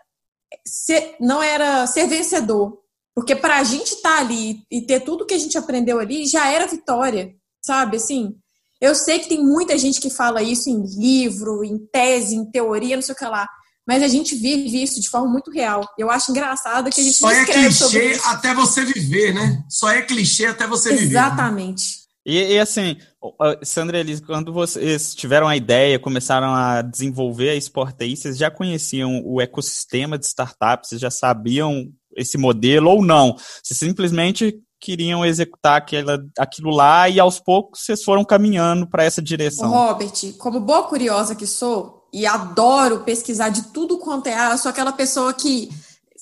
[0.66, 2.85] ser, não era ser vencedor.
[3.16, 6.28] Porque para a gente estar tá ali e ter tudo que a gente aprendeu ali,
[6.28, 7.34] já era vitória,
[7.66, 7.98] sabe?
[7.98, 8.36] Assim,
[8.82, 12.98] eu sei que tem muita gente que fala isso em livro, em tese, em teoria,
[12.98, 13.48] não sei o que lá
[13.88, 15.88] mas a gente vive isso de forma muito real.
[15.98, 19.64] Eu acho engraçado que a gente Só é clichê até você viver, né?
[19.70, 21.04] Só é clichê até você Exatamente.
[21.04, 21.18] viver.
[21.18, 21.84] Exatamente.
[21.84, 22.06] Né?
[22.28, 22.98] E, e, assim,
[23.62, 29.22] Sandra Elise, quando vocês tiveram a ideia, começaram a desenvolver a Sportei, vocês já conheciam
[29.24, 33.36] o ecossistema de startups, vocês já sabiam esse modelo ou não?
[33.64, 39.22] Vocês simplesmente queriam executar aquela, aquilo lá e aos poucos vocês foram caminhando para essa
[39.22, 39.70] direção?
[39.70, 44.54] Robert, como boa curiosa que sou, e adoro pesquisar de tudo quanto é.
[44.54, 45.70] Eu sou aquela pessoa que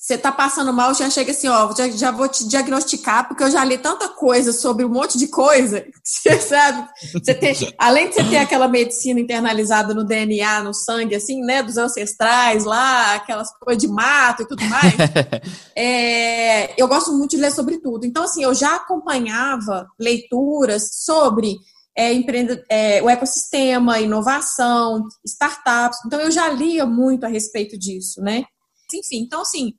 [0.04, 3.50] você tá passando mal, já chega assim, ó, já, já vou te diagnosticar, porque eu
[3.50, 6.86] já li tanta coisa sobre um monte de coisa, você sabe?
[7.10, 11.62] Você tem, além de você ter aquela medicina internalizada no DNA, no sangue, assim, né,
[11.62, 14.92] dos ancestrais lá, aquelas coisas de mato e tudo mais,
[15.74, 18.04] é, eu gosto muito de ler sobre tudo.
[18.04, 21.56] Então, assim, eu já acompanhava leituras sobre
[21.96, 26.00] é, empreende, é, o ecossistema, inovação, startups.
[26.04, 28.44] Então, eu já lia muito a respeito disso, né?
[28.92, 29.72] Enfim, então, assim,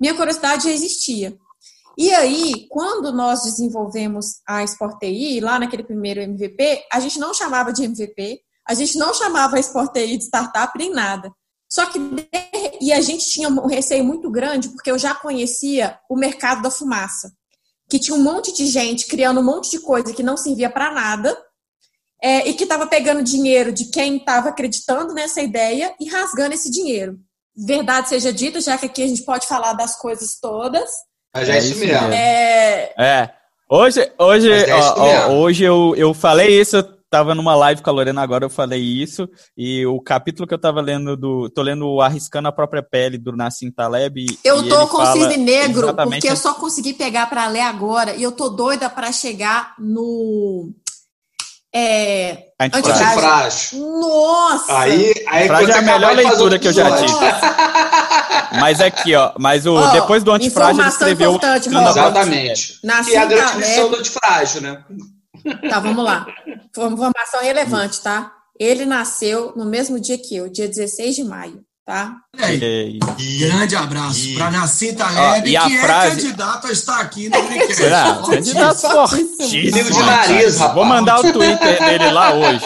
[0.00, 1.36] minha curiosidade já existia.
[1.96, 7.72] E aí, quando nós desenvolvemos a SportTI, lá naquele primeiro MVP, a gente não chamava
[7.72, 11.32] de MVP, a gente não chamava a SportTI de startup nem nada.
[11.68, 11.98] Só que,
[12.80, 16.70] e a gente tinha um receio muito grande, porque eu já conhecia o mercado da
[16.70, 17.32] fumaça,
[17.90, 20.92] que tinha um monte de gente criando um monte de coisa que não servia para
[20.92, 21.36] nada,
[22.22, 26.70] é, e que estava pegando dinheiro de quem estava acreditando nessa ideia e rasgando esse
[26.70, 27.18] dinheiro.
[27.58, 30.88] Verdade seja dita, já que aqui a gente pode falar das coisas todas.
[31.34, 32.12] Mas é, é isso mesmo.
[32.12, 32.94] É.
[32.96, 33.30] é.
[33.70, 37.90] Hoje, hoje, é ó, ó, hoje eu, eu falei isso, eu tava numa live com
[37.90, 41.50] a Lorena agora, eu falei isso, e o capítulo que eu tava lendo do.
[41.50, 44.38] tô lendo Arriscando a Própria Pele do Nassim Taleb.
[44.44, 48.22] Eu tô com o Cisne Negro, porque eu só consegui pegar para ler agora, e
[48.22, 50.72] eu tô doida para chegar no
[51.78, 53.78] é, antifrágil.
[53.78, 54.78] Nossa!
[54.78, 57.14] Aí, aí é a melhor leitura que eu já tive.
[58.60, 61.40] mas aqui, ó, mas o, oh, depois do antifrágil ele escreveu...
[61.88, 62.80] Exatamente.
[62.82, 64.84] Na é a grande lição do antifrágil, né?
[65.68, 66.26] Tá, vamos lá.
[66.76, 68.32] Informação relevante, tá?
[68.58, 72.16] Ele nasceu no mesmo dia que eu, dia 16 de maio, tá?
[72.52, 72.98] E,
[73.38, 76.06] grande abraço para Nacinta Lebe, que é frase...
[76.06, 77.82] é candidato a estar aqui no Brinquedo.
[77.82, 79.90] É, candidato fortíssimo.
[79.90, 80.74] de nariz, rapaz.
[80.74, 82.64] Vou mandar o Twitter dele lá hoje.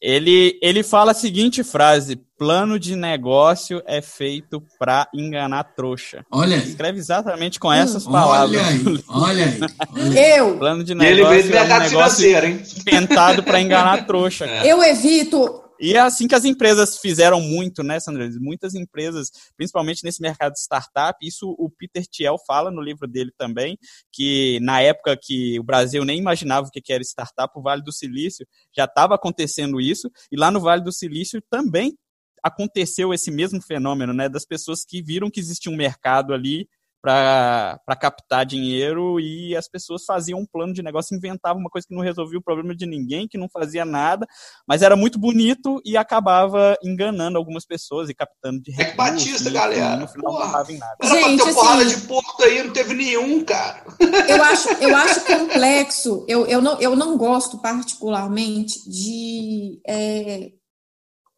[0.00, 6.24] Ele, ele fala a seguinte frase: plano de negócio é feito para enganar trouxa.
[6.30, 6.54] Olha.
[6.56, 8.60] Escreve exatamente com essas hum, palavras.
[8.60, 9.60] Olha aí, olha aí.
[9.96, 10.36] Olha.
[10.36, 10.58] Eu.
[10.58, 12.62] Plano de negócio ele veio é um negócio hein?
[12.84, 14.46] tentado para enganar trouxa.
[14.56, 14.70] É.
[14.72, 18.28] Eu evito e é assim que as empresas fizeram muito, né, Sandra?
[18.40, 23.32] Muitas empresas, principalmente nesse mercado de startup, isso o Peter Thiel fala no livro dele
[23.36, 23.78] também,
[24.12, 27.92] que na época que o Brasil nem imaginava o que era startup, o Vale do
[27.92, 31.96] Silício já estava acontecendo isso, e lá no Vale do Silício também
[32.42, 36.68] aconteceu esse mesmo fenômeno, né, das pessoas que viram que existia um mercado ali
[37.06, 41.94] para captar dinheiro e as pessoas faziam um plano de negócio, inventavam uma coisa que
[41.94, 44.26] não resolvia o problema de ninguém, que não fazia nada,
[44.66, 48.92] mas era muito bonito e acabava enganando algumas pessoas e captando de recursos.
[48.92, 49.96] É Batista, galera.
[49.98, 50.46] No final Porra.
[50.46, 50.96] não dava em nada.
[51.00, 53.84] Era Gente, pra ter assim, porrada de porto aí, não teve nenhum, cara.
[54.28, 60.50] Eu acho, eu acho complexo, eu, eu, não, eu não gosto particularmente de é,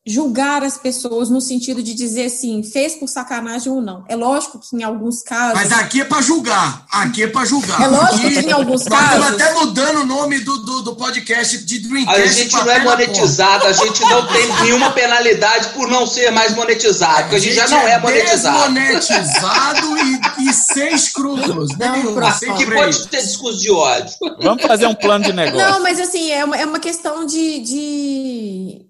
[0.09, 4.05] julgar as pessoas no sentido de dizer assim, fez por sacanagem ou não.
[4.09, 5.55] É lógico que em alguns casos.
[5.55, 6.87] Mas aqui é para julgar.
[6.91, 7.81] Aqui é para julgar.
[7.83, 9.19] É lógico que em alguns nós casos.
[9.19, 12.21] Estamos até mudando o nome do, do, do podcast de Dreamcast.
[12.21, 16.55] A gente não é monetizado, a gente não tem nenhuma penalidade por não ser mais
[16.55, 18.75] monetizado, porque a gente, a gente já não é, é monetizado.
[18.75, 21.77] Desmonetizado e, e sem escrúpulos.
[21.77, 24.15] Não, assim que pode ter discurso de ódio.
[24.43, 25.59] Vamos fazer um plano de negócio.
[25.59, 28.88] Não, mas assim, é uma, é uma questão de, de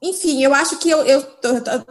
[0.00, 1.22] enfim, eu acho que eu, eu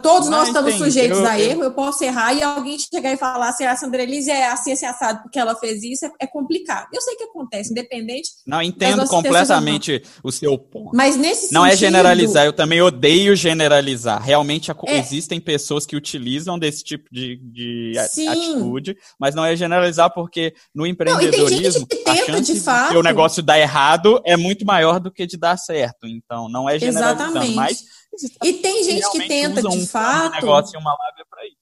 [0.02, 3.52] todos nós estamos sujeitos eu, a erro, eu posso errar e alguém chegar e falar
[3.52, 6.88] se a Sandra Elise é assim, assim, assado porque ela fez isso, é, é, complicado.
[6.92, 8.30] Eu sei que acontece, independente.
[8.46, 10.96] Não, entendo completamente o seu ponto.
[10.96, 14.22] Mas nesse Não é sentido, é generalizar, eu também odeio generalizar.
[14.22, 20.10] Realmente é, existem pessoas que utilizam desse tipo de, de atitude, mas não é generalizar
[20.14, 24.64] porque no empreendedorismo não, a chance de, fato, de o negócio dar errado é muito
[24.64, 26.06] maior do que de dar certo.
[26.06, 27.54] Então, não é generalizando, Exatamente.
[27.54, 27.98] mas
[28.44, 30.34] e tem gente que tenta de um fato.
[30.34, 31.58] negócio e uma lábia para isso.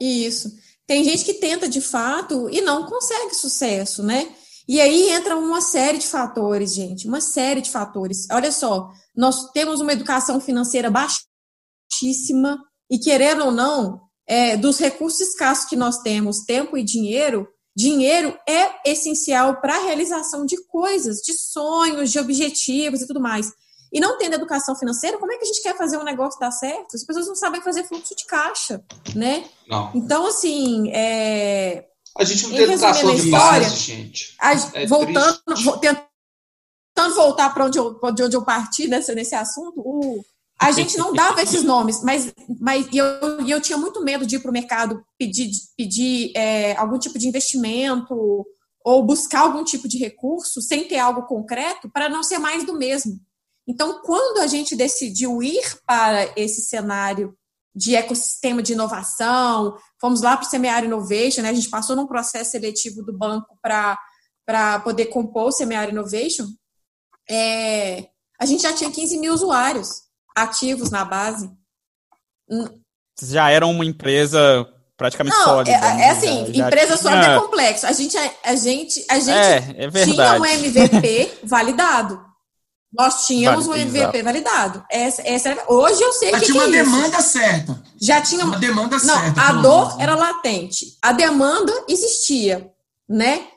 [0.00, 0.64] Isso.
[0.86, 4.34] Tem gente que tenta de fato e não consegue sucesso, né?
[4.66, 8.26] E aí entra uma série de fatores, gente, uma série de fatores.
[8.30, 12.58] Olha só, nós temos uma educação financeira baixíssima
[12.90, 17.46] e querendo ou não, é, dos recursos escassos que nós temos, tempo e dinheiro,
[17.76, 23.52] dinheiro é essencial para a realização de coisas, de sonhos, de objetivos e tudo mais
[23.94, 26.50] e não tendo educação financeira, como é que a gente quer fazer um negócio dar
[26.50, 26.96] certo?
[26.96, 29.44] As pessoas não sabem fazer fluxo de caixa, né?
[29.68, 29.92] Não.
[29.94, 31.86] Então, assim, é...
[32.18, 34.34] A gente não tem educação de base, gente.
[34.40, 39.80] A, é voltando, vo, tentando voltar para onde, eu, onde eu parti nesse, nesse assunto,
[39.80, 40.20] o,
[40.60, 43.06] a gente não dava esses nomes, mas, mas e eu,
[43.46, 47.28] eu tinha muito medo de ir para o mercado pedir, pedir é, algum tipo de
[47.28, 48.44] investimento
[48.84, 52.76] ou buscar algum tipo de recurso sem ter algo concreto para não ser mais do
[52.76, 53.20] mesmo.
[53.66, 57.36] Então, quando a gente decidiu ir para esse cenário
[57.74, 61.48] de ecossistema de inovação, fomos lá para o Semear Innovation, né?
[61.48, 66.46] a gente passou num processo seletivo do banco para poder compor o Semear Innovation,
[67.28, 68.06] é,
[68.40, 70.02] a gente já tinha 15 mil usuários
[70.36, 71.50] ativos na base.
[73.20, 75.76] Já era uma empresa praticamente Não, sólida.
[75.76, 76.02] É, né?
[76.02, 77.10] é assim, já, empresa tinha...
[77.10, 77.86] sólida é complexo.
[77.86, 82.33] A gente, a gente, a gente é, é tinha um MVP validado.
[82.96, 84.24] Nós tínhamos vale, um MVP exato.
[84.24, 84.84] validado.
[84.90, 86.46] Essa, essa hoje eu sei Já que.
[86.46, 87.82] Já tinha uma é demanda certa.
[88.00, 89.40] Já tinha uma demanda não, certa.
[89.40, 90.96] A dor era latente.
[91.02, 92.70] A demanda existia,
[93.08, 93.48] né?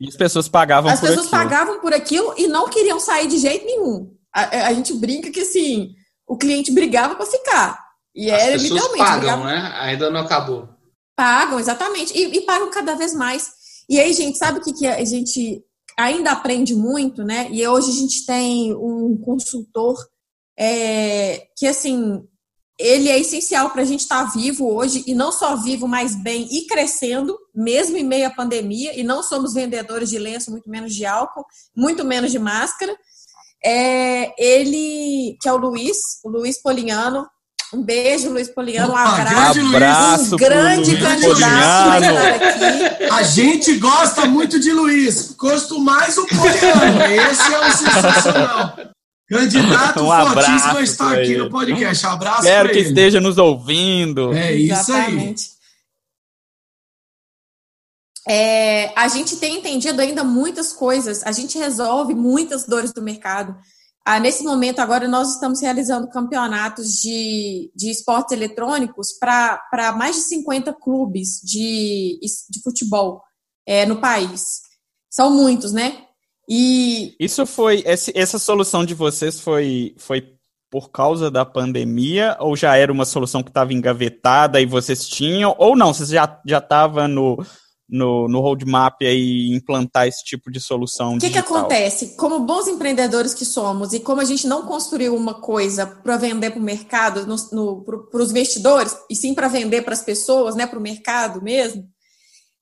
[0.00, 1.20] E as pessoas pagavam as por aquilo.
[1.20, 4.10] As pessoas pagavam por aquilo e não queriam sair de jeito nenhum.
[4.34, 5.94] A, a gente brinca que assim,
[6.26, 7.86] o cliente brigava para ficar.
[8.14, 9.04] E as era pessoas literalmente.
[9.04, 9.44] Pagam, brigava...
[9.44, 9.72] né?
[9.80, 10.68] Ainda não acabou.
[11.14, 12.16] Pagam, exatamente.
[12.16, 13.50] E, e pagam cada vez mais.
[13.88, 15.62] E aí, gente, sabe o que, que a gente
[15.96, 17.48] ainda aprende muito, né?
[17.50, 19.96] E hoje a gente tem um consultor
[20.58, 22.22] é, que, assim,
[22.78, 26.14] ele é essencial para a gente estar tá vivo hoje, e não só vivo, mas
[26.14, 30.68] bem e crescendo, mesmo em meio à pandemia, e não somos vendedores de lenço, muito
[30.68, 32.94] menos de álcool, muito menos de máscara.
[33.64, 37.26] É, ele, que é o Luiz, o Luiz Poliano,
[37.74, 38.92] um beijo, Luiz Poliano.
[38.92, 39.60] Um abraço.
[39.60, 43.04] abraço um grande candidato aqui.
[43.10, 45.32] A gente gosta muito de Luiz.
[45.36, 47.02] Gosto mais o Poliano.
[47.30, 48.76] Esse é o sensacional.
[49.28, 52.06] Candidato um fortíssimo está aqui no podcast.
[52.06, 52.88] Um abraço Espero que ele.
[52.88, 54.32] esteja nos ouvindo.
[54.32, 55.50] É isso Exatamente.
[58.28, 58.34] aí.
[58.36, 63.56] é, a gente tem entendido ainda muitas coisas, a gente resolve muitas dores do mercado.
[64.08, 70.22] Ah, nesse momento, agora, nós estamos realizando campeonatos de, de esportes eletrônicos para mais de
[70.22, 72.16] 50 clubes de,
[72.48, 73.20] de futebol
[73.66, 74.60] é, no país.
[75.10, 76.04] São muitos, né?
[76.48, 77.16] E.
[77.18, 77.82] Isso foi.
[77.84, 80.36] Essa solução de vocês foi, foi
[80.70, 85.52] por causa da pandemia ou já era uma solução que estava engavetada e vocês tinham?
[85.58, 85.92] Ou não?
[85.92, 87.44] Vocês já estavam no
[87.88, 92.16] no, no roadmap aí implantar esse tipo de solução O que, que acontece?
[92.16, 96.50] Como bons empreendedores que somos e como a gente não construiu uma coisa para vender
[96.50, 97.24] para o mercado,
[98.10, 101.84] para os investidores, e sim para vender para as pessoas, né, para o mercado mesmo,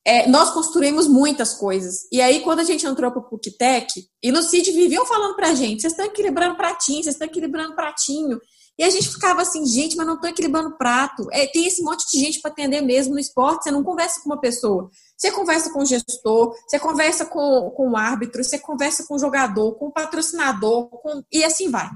[0.07, 2.07] é, nós construímos muitas coisas.
[2.13, 5.49] E aí, quando a gente entrou para o PUCTEC, e no CID viviam falando para
[5.49, 8.39] a gente, vocês estão equilibrando pratinho, vocês estão equilibrando pratinho.
[8.79, 11.27] E a gente ficava assim, gente, mas não estou equilibrando prato.
[11.33, 14.29] É, tem esse monte de gente para atender mesmo no esporte, você não conversa com
[14.29, 14.91] uma pessoa.
[15.17, 19.19] Você conversa com o gestor, você conversa com, com o árbitro, você conversa com o
[19.19, 21.89] jogador, com o patrocinador, com, e assim vai.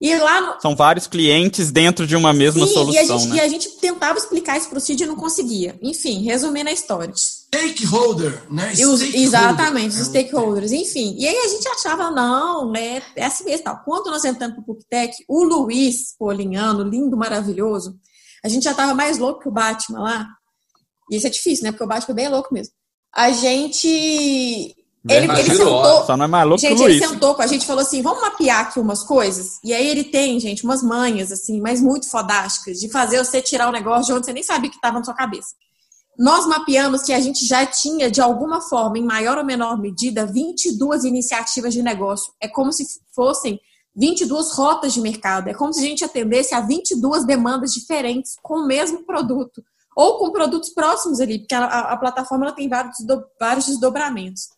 [0.00, 0.60] E lá no...
[0.60, 2.94] São vários clientes dentro de uma mesma Sim, solução.
[2.94, 3.36] E a, gente, né?
[3.36, 5.78] e a gente tentava explicar isso para o Cid e não conseguia.
[5.82, 7.12] Enfim, resumindo a história.
[7.14, 8.72] Stakeholder, né?
[8.72, 11.16] Os, exatamente, os é stakeholders, enfim.
[11.18, 13.02] E aí a gente achava, não, né?
[13.14, 13.64] É assim mesmo.
[13.64, 13.82] Tal.
[13.84, 17.94] Quando nós entramos para o PUCTEC, o Luiz Polinhano, lindo, maravilhoso,
[18.42, 20.28] a gente já estava mais louco que o Batman lá.
[21.10, 21.72] E isso é difícil, né?
[21.72, 22.72] Porque o Batman é bem louco mesmo.
[23.12, 24.76] A gente
[25.08, 27.80] ele, ele sentou, só não é maluco gente, ele sentou com a gente e falou
[27.80, 29.58] assim: vamos mapear aqui umas coisas.
[29.64, 33.68] E aí ele tem, gente, umas manhas, assim, mas muito fodásticas, de fazer você tirar
[33.68, 35.54] o negócio de onde você nem sabia que estava na sua cabeça.
[36.18, 40.26] Nós mapeamos que a gente já tinha, de alguma forma, em maior ou menor medida,
[40.26, 42.30] 22 iniciativas de negócio.
[42.38, 43.58] É como se fossem
[43.96, 45.48] 22 rotas de mercado.
[45.48, 49.62] É como se a gente atendesse a 22 demandas diferentes com o mesmo produto.
[50.00, 52.96] Ou com produtos próximos ali, porque a, a, a plataforma tem vários,
[53.38, 54.48] vários desdobramentos.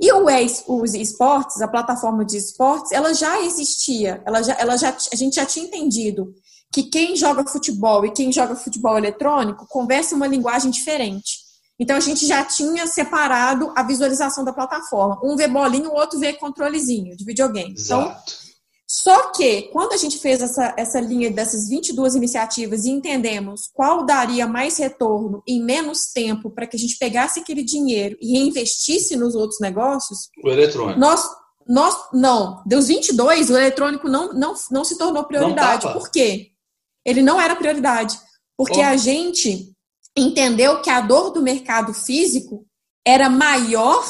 [0.00, 0.26] E o
[0.68, 5.34] os esportes, a plataforma de esportes, ela já existia, ela já, ela já, a gente
[5.34, 6.32] já tinha entendido
[6.72, 11.38] que quem joga futebol e quem joga futebol eletrônico conversa uma linguagem diferente.
[11.76, 15.18] Então a gente já tinha separado a visualização da plataforma.
[15.24, 17.74] Um vê bolinho, o outro vê controlezinho de videogame.
[17.76, 18.32] Então, Exato.
[18.32, 18.47] Então,
[18.90, 24.06] só que, quando a gente fez essa, essa linha dessas 22 iniciativas e entendemos qual
[24.06, 29.14] daria mais retorno em menos tempo para que a gente pegasse aquele dinheiro e reinvestisse
[29.14, 30.30] nos outros negócios.
[30.42, 30.98] O eletrônico.
[30.98, 31.22] Nós,
[31.68, 35.92] nós não, dos 22, o eletrônico não, não, não se tornou prioridade.
[35.92, 36.52] Por quê?
[37.04, 38.18] Ele não era prioridade.
[38.56, 38.84] Porque oh.
[38.84, 39.70] a gente
[40.16, 42.64] entendeu que a dor do mercado físico
[43.06, 44.02] era maior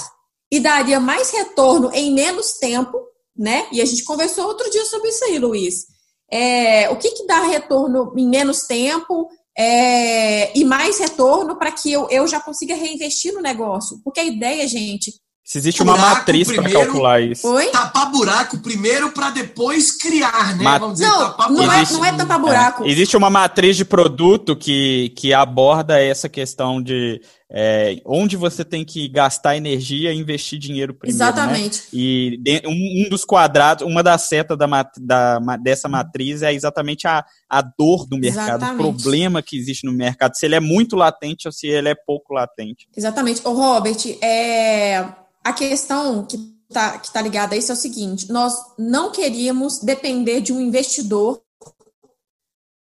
[0.53, 3.09] e daria mais retorno em menos tempo
[3.39, 3.67] né?
[3.71, 5.87] E a gente conversou outro dia sobre isso aí, Luiz.
[6.31, 11.91] É, o que, que dá retorno em menos tempo é, e mais retorno para que
[11.91, 14.01] eu, eu já consiga reinvestir no negócio?
[14.05, 15.13] Porque a ideia, gente,
[15.49, 17.49] se existe uma matriz para calcular isso.
[17.49, 17.69] Oi?
[17.69, 20.63] Tapar buraco primeiro para depois criar, né?
[20.63, 20.79] Mat...
[20.79, 22.85] Vamos dizer, não, tapar não é, não é tapar buraco.
[22.85, 22.91] É.
[22.91, 28.85] Existe uma matriz de produto que, que aborda essa questão de é, onde você tem
[28.85, 31.19] que gastar energia e investir dinheiro primeiro.
[31.19, 31.31] Né?
[31.31, 31.79] Exatamente.
[31.83, 31.89] Né?
[31.93, 34.67] E um, um, dos quadrados, uma das setas da,
[35.01, 38.75] da, dessa matriz é exatamente a, a dor do mercado, exatamente.
[38.75, 41.95] o problema que existe no mercado, se ele é muito latente ou se ele é
[41.95, 42.87] pouco latente.
[42.95, 43.41] Exatamente.
[43.47, 45.07] Ô, Robert, é
[45.43, 46.37] a questão que
[46.69, 50.61] está que tá ligada a isso é o seguinte: nós não queríamos depender de um
[50.61, 51.41] investidor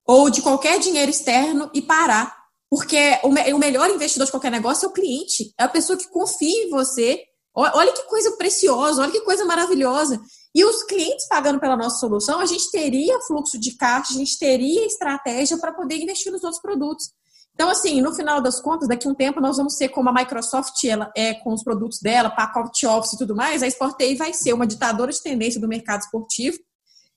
[0.06, 2.41] ou de qualquer dinheiro externo e parar.
[2.72, 6.08] Porque o, o melhor investidor de qualquer negócio é o cliente, é a pessoa que
[6.08, 7.22] confia em você.
[7.54, 10.18] Olha que coisa preciosa, olha que coisa maravilhosa.
[10.54, 14.38] E os clientes pagando pela nossa solução, a gente teria fluxo de caixa, a gente
[14.38, 17.10] teria estratégia para poder investir nos outros produtos.
[17.52, 20.14] Então, assim, no final das contas, daqui a um tempo nós vamos ser como a
[20.14, 24.32] Microsoft ela é com os produtos dela, pacote Office e tudo mais, a Sportei vai
[24.32, 26.56] ser uma ditadora de tendência do mercado esportivo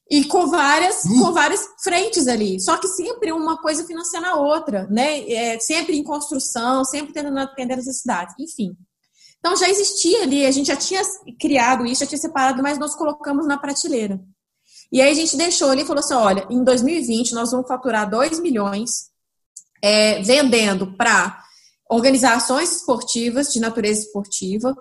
[0.10, 1.20] e com várias, hum.
[1.20, 2.60] com várias frentes ali.
[2.60, 5.30] Só que sempre uma coisa financiando a outra, né?
[5.30, 8.36] É, sempre em construção, sempre tentando atender as necessidades.
[8.40, 8.76] Enfim.
[9.40, 11.02] Então já existia ali, a gente já tinha
[11.40, 14.20] criado isso, já tinha separado, mas nós colocamos na prateleira.
[14.92, 18.10] E aí a gente deixou ali e falou assim: olha, em 2020 nós vamos faturar
[18.10, 19.10] 2 milhões
[19.82, 21.44] é, vendendo para
[21.90, 24.76] organizações esportivas de natureza esportiva,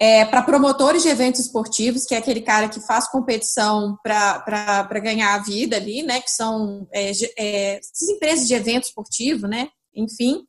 [0.00, 5.34] é, para promotores de eventos esportivos, que é aquele cara que faz competição para ganhar
[5.34, 6.22] a vida ali, né?
[6.22, 9.68] Que são é, é, essas empresas de evento esportivo, né?
[9.94, 10.46] Enfim.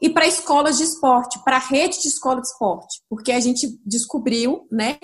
[0.00, 3.76] E para escolas de esporte, para a rede de escola de esporte, porque a gente
[3.84, 4.98] descobriu, né?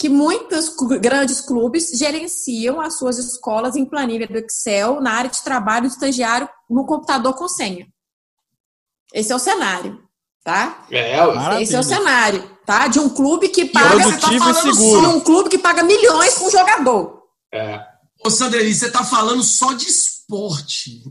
[0.00, 5.42] que muitos grandes clubes gerenciam as suas escolas em planilha do Excel na área de
[5.42, 7.84] trabalho do estagiário no computador com senha.
[9.12, 10.00] Esse é o cenário.
[10.44, 10.86] Tá?
[10.88, 11.60] É.
[11.60, 12.86] Esse é o cenário, tá?
[12.86, 13.88] De um clube que paga.
[13.96, 15.00] Produtivo e falando seguro.
[15.00, 17.22] De um clube que paga milhões com um jogador.
[17.50, 17.80] é.
[18.22, 20.17] Ô, Sandreli, você está falando só de esporte.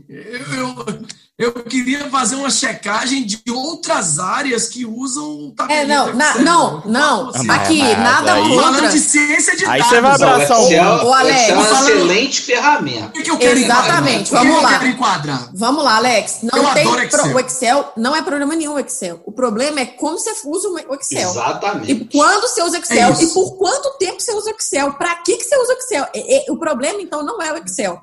[0.08, 0.98] Eu, eu,
[1.36, 6.82] eu queria fazer uma checagem de outras áreas que usam o É, não, na- não,
[6.84, 7.28] não.
[7.50, 8.88] Aqui, mas nada aí- falando contra.
[8.90, 9.88] de ciência de Aí dados.
[9.88, 13.06] você vai Não, o abraçar o Excel, Ô, Alex, é uma excelente ferramenta.
[13.06, 14.44] O que, que eu quero Exatamente, enquadrar?
[14.44, 14.86] O vamos lá.
[14.86, 15.50] enquadrar?
[15.52, 16.38] Vamos lá, Alex.
[16.44, 17.20] Não Eu tem adoro Excel.
[17.24, 19.20] pro- o Excel não é problema nenhum o Excel.
[19.26, 21.30] O problema é como você usa o Excel.
[21.30, 21.90] Exatamente.
[21.92, 24.92] E quando você usa Excel É e por quanto tempo você usa Excel?
[24.92, 26.06] Para que, que você usa Excel?
[26.14, 28.00] É- é- o problema, então, não é o Excel.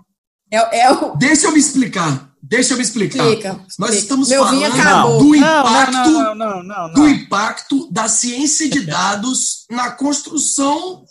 [0.51, 1.15] É, é o.
[1.15, 2.29] Deixa eu me explicar.
[2.41, 3.23] Deixa eu me explicar.
[3.25, 3.53] Explica.
[3.53, 3.95] Nós explica.
[3.97, 5.17] estamos Meu falando acabou.
[5.17, 11.03] do Não, impacto, não, não, não, não, do impacto da ciência de dados na construção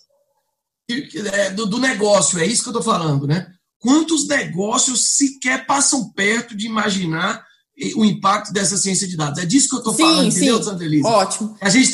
[0.88, 2.38] é, do, do negócio.
[2.38, 3.48] É isso que eu estou falando, né?
[3.80, 7.44] Quantos negócios sequer passam perto de imaginar
[7.78, 9.42] eh, o impacto dessa ciência de dados?
[9.42, 10.36] É disso que eu estou Sim, falando, sim.
[10.38, 11.08] entendeu, Santa Elisa?
[11.08, 11.56] Ótimo.
[11.60, 11.84] A gente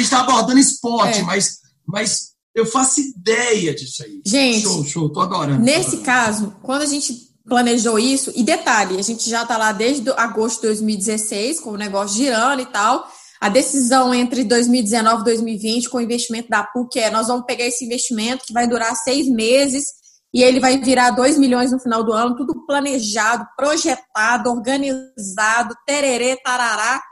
[0.00, 1.22] está abordando esporte, É.
[1.22, 2.27] mas, mas
[2.58, 4.20] eu faço ideia disso aí.
[4.26, 5.64] Gente, show, show, tô adorando.
[5.64, 6.04] Nesse tô adorando.
[6.04, 10.60] caso, quando a gente planejou isso, e detalhe, a gente já está lá desde agosto
[10.60, 13.08] de 2016, com o negócio girando e tal.
[13.40, 17.64] A decisão entre 2019 e 2020 com o investimento da PUC é: nós vamos pegar
[17.64, 19.84] esse investimento que vai durar seis meses
[20.32, 26.36] e ele vai virar 2 milhões no final do ano, tudo planejado, projetado, organizado, tererê,
[26.36, 27.02] tarará.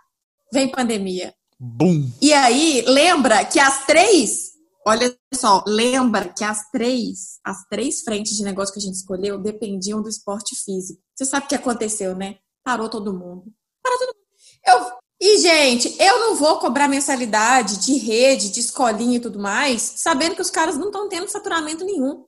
[0.52, 1.32] Vem pandemia.
[1.58, 2.10] Bum.
[2.20, 4.50] E aí, lembra que as três,
[4.86, 9.38] olha só, lembra que as três, as três frentes de negócio que a gente escolheu
[9.38, 11.00] dependiam do esporte físico.
[11.14, 12.36] Você sabe o que aconteceu, né?
[12.64, 13.44] Parou todo mundo.
[13.82, 14.26] Parou todo mundo.
[14.66, 19.94] Eu, e, gente, eu não vou cobrar mensalidade de rede, de escolinha e tudo mais,
[19.96, 22.24] sabendo que os caras não estão tendo faturamento nenhum.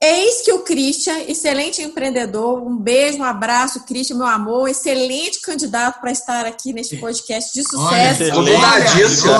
[0.00, 6.00] Eis que o Christian, excelente empreendedor, um beijo, um abraço, Christian, meu amor, excelente candidato
[6.00, 8.32] para estar aqui neste podcast de Olha, sucesso.
[8.32, 9.32] Convidadíssimo.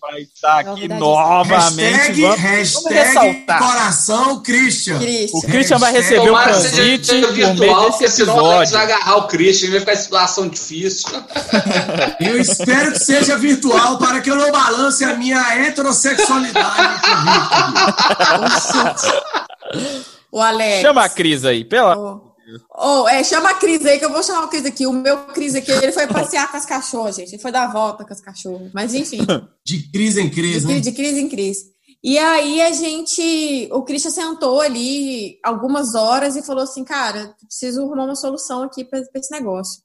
[0.00, 2.22] Vai estar aqui novamente.
[2.22, 3.58] Hashtag, Vamos, hashtag ressaltar.
[3.58, 4.98] coração Christian.
[4.98, 5.38] Christian.
[5.38, 8.46] O Christian vai receber o Tomara que convite seja por meio virtual, desse o Alex
[8.46, 8.78] vai episódio.
[8.78, 11.08] agarrar o Christian, vai ficar em situação difícil.
[12.20, 17.00] Eu espero que seja virtual para que eu não balance a minha heterossexualidade.
[20.32, 20.80] O Alex.
[20.82, 21.96] Chama a Cris aí, pela.
[21.98, 22.29] Oh,
[22.70, 24.86] Oh, é, chama a Cris aí, que eu vou chamar o Cris aqui.
[24.86, 27.32] O meu Cris aqui, ele foi passear com as cachorras, gente.
[27.34, 28.70] Ele foi dar volta com as cachorras.
[28.72, 29.18] Mas, enfim,
[29.64, 30.80] De crise em crise, de, né?
[30.80, 31.64] de crise em crise.
[32.02, 37.82] E aí a gente, o Christian sentou ali algumas horas e falou assim, cara, preciso
[37.82, 39.82] arrumar uma solução aqui para esse negócio.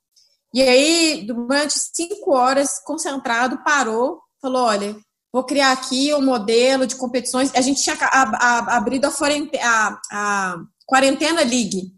[0.53, 4.95] E aí, durante cinco horas, concentrado, parou, falou, olha,
[5.33, 7.51] vou criar aqui um modelo de competições.
[7.53, 9.11] A gente tinha abrido a,
[9.61, 10.55] a- a
[10.85, 11.91] Quarentena League.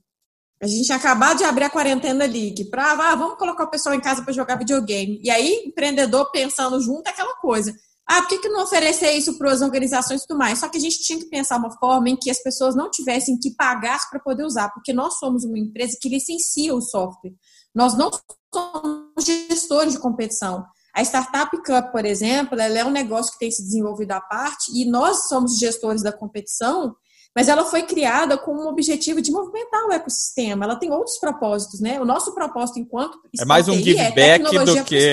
[0.61, 4.01] A gente tinha de abrir a Quarentena League para, ah, vamos colocar o pessoal em
[4.01, 5.19] casa para jogar videogame.
[5.23, 7.75] E aí, empreendedor pensando junto é aquela coisa.
[8.09, 10.59] Ah, por que, que não oferecer isso para as organizações e tudo mais?
[10.59, 13.37] Só que a gente tinha que pensar uma forma em que as pessoas não tivessem
[13.37, 17.33] que pagar para poder usar, porque nós somos uma empresa que licencia o software.
[17.75, 18.09] Nós não
[18.51, 20.65] somos gestores de competição.
[20.95, 24.71] A Startup Cup, por exemplo, ela é um negócio que tem se desenvolvido à parte
[24.73, 26.95] e nós somos gestores da competição,
[27.37, 30.65] mas ela foi criada com o objetivo de movimentar o ecossistema.
[30.65, 32.01] Ela tem outros propósitos, né?
[32.01, 35.11] O nosso propósito enquanto É mais um esporte give back do que-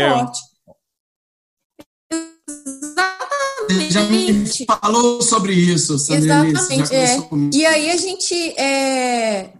[3.90, 4.64] já me Exatamente.
[4.64, 7.18] falou sobre isso, Sandra Exatamente, é.
[7.52, 8.34] E aí a gente.
[8.58, 9.52] É...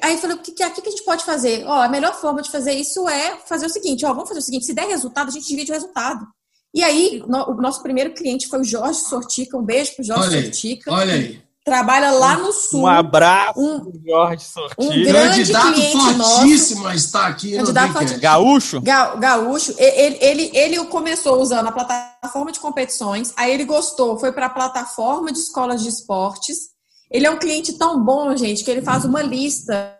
[0.00, 1.64] Aí falou, o que, que que a gente pode fazer?
[1.66, 4.42] Ó, a melhor forma de fazer isso é fazer o seguinte, ó, vamos fazer o
[4.42, 6.24] seguinte, se der resultado, a gente divide o resultado.
[6.72, 10.28] E aí, no- o nosso primeiro cliente foi o Jorge Sortica, um beijo pro Jorge
[10.28, 10.92] Olha aí, Sortica.
[10.92, 11.43] Olha aí.
[11.64, 12.82] Trabalha lá no sul.
[12.82, 14.82] Um abraço Um- Jorge Sortiro.
[14.86, 18.20] um grande Candidato cliente fortíssimo a estar aqui no Candidato fortíssimo.
[18.20, 18.80] Gaúcho?
[18.82, 24.30] Ga- Gaúcho, ele, ele, ele começou usando a plataforma de competições, aí ele gostou, foi
[24.30, 26.74] para a plataforma de escolas de esportes.
[27.10, 29.98] Ele é um cliente tão bom, gente, que ele faz uma lista,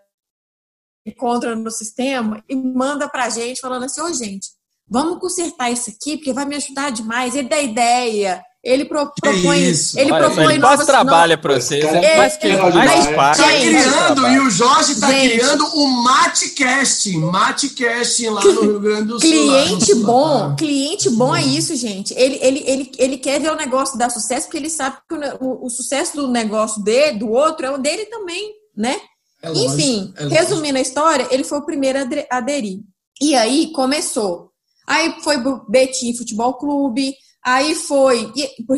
[1.06, 4.48] encontra no sistema e manda para a gente, falando assim: ô, gente,
[4.86, 7.34] vamos consertar isso aqui, porque vai me ajudar demais.
[7.34, 9.62] Ele dá ideia, ele pro- propõe.
[9.70, 9.98] isso?
[9.98, 11.84] Ele Olha, propõe ele novas- quase trabalha para vocês.
[11.84, 12.38] É que é, mais
[12.74, 13.42] mas paga.
[13.42, 15.34] Tá criando, e o Jorge está Gente.
[15.34, 17.16] criando o Matecast.
[17.18, 19.30] Matecast lá no Rio Grande do Sul.
[19.30, 20.54] Cliente Sul, bom, tá?
[20.56, 22.14] cliente bom é isso, gente.
[22.14, 25.18] Ele, ele, ele, ele quer ver o negócio dar sucesso, porque ele sabe que o,
[25.44, 29.00] o, o sucesso do negócio dele, do outro, é o dele também, né?
[29.42, 32.78] É lógico, Enfim, é resumindo a história, ele foi o primeiro a aderir.
[33.20, 34.50] E aí começou.
[34.86, 37.14] Aí foi pro Betim Futebol Clube,
[37.45, 38.32] aí foi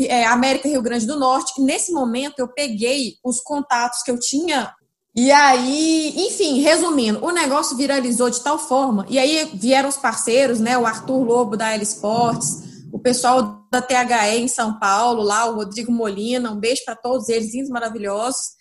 [0.08, 1.62] é, América Rio Grande do Norte.
[1.62, 4.74] Nesse momento, eu peguei os contatos que eu tinha
[5.14, 10.60] E aí, enfim, resumindo, o negócio viralizou de tal forma, e aí vieram os parceiros,
[10.60, 10.76] né?
[10.76, 15.54] O Arthur Lobo da L Sports, o pessoal da THE em São Paulo, lá, o
[15.54, 18.56] Rodrigo Molina, um beijo para todos eles, lindos, maravilhosos.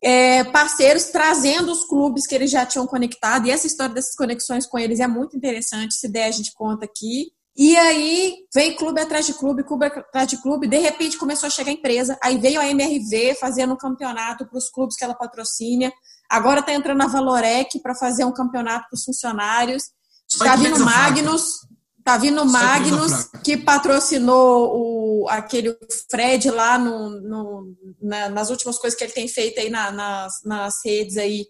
[0.00, 4.66] É, parceiros trazendo os clubes que eles já tinham conectado, e essa história dessas conexões
[4.66, 7.32] com eles é muito interessante, se der a gente conta aqui.
[7.58, 11.50] E aí veio clube atrás de clube, clube atrás de clube, de repente começou a
[11.50, 15.12] chegar a empresa, aí veio a MRV fazendo um campeonato para os clubes que ela
[15.12, 15.92] patrocina,
[16.30, 19.90] agora está entrando a Valorec para fazer um campeonato para os funcionários,
[20.28, 21.66] está vindo Magnus,
[21.98, 25.76] está vindo Magnus, que patrocinou o, aquele
[26.08, 30.32] Fred lá no, no na, nas últimas coisas que ele tem feito aí na, nas,
[30.44, 31.44] nas redes aí.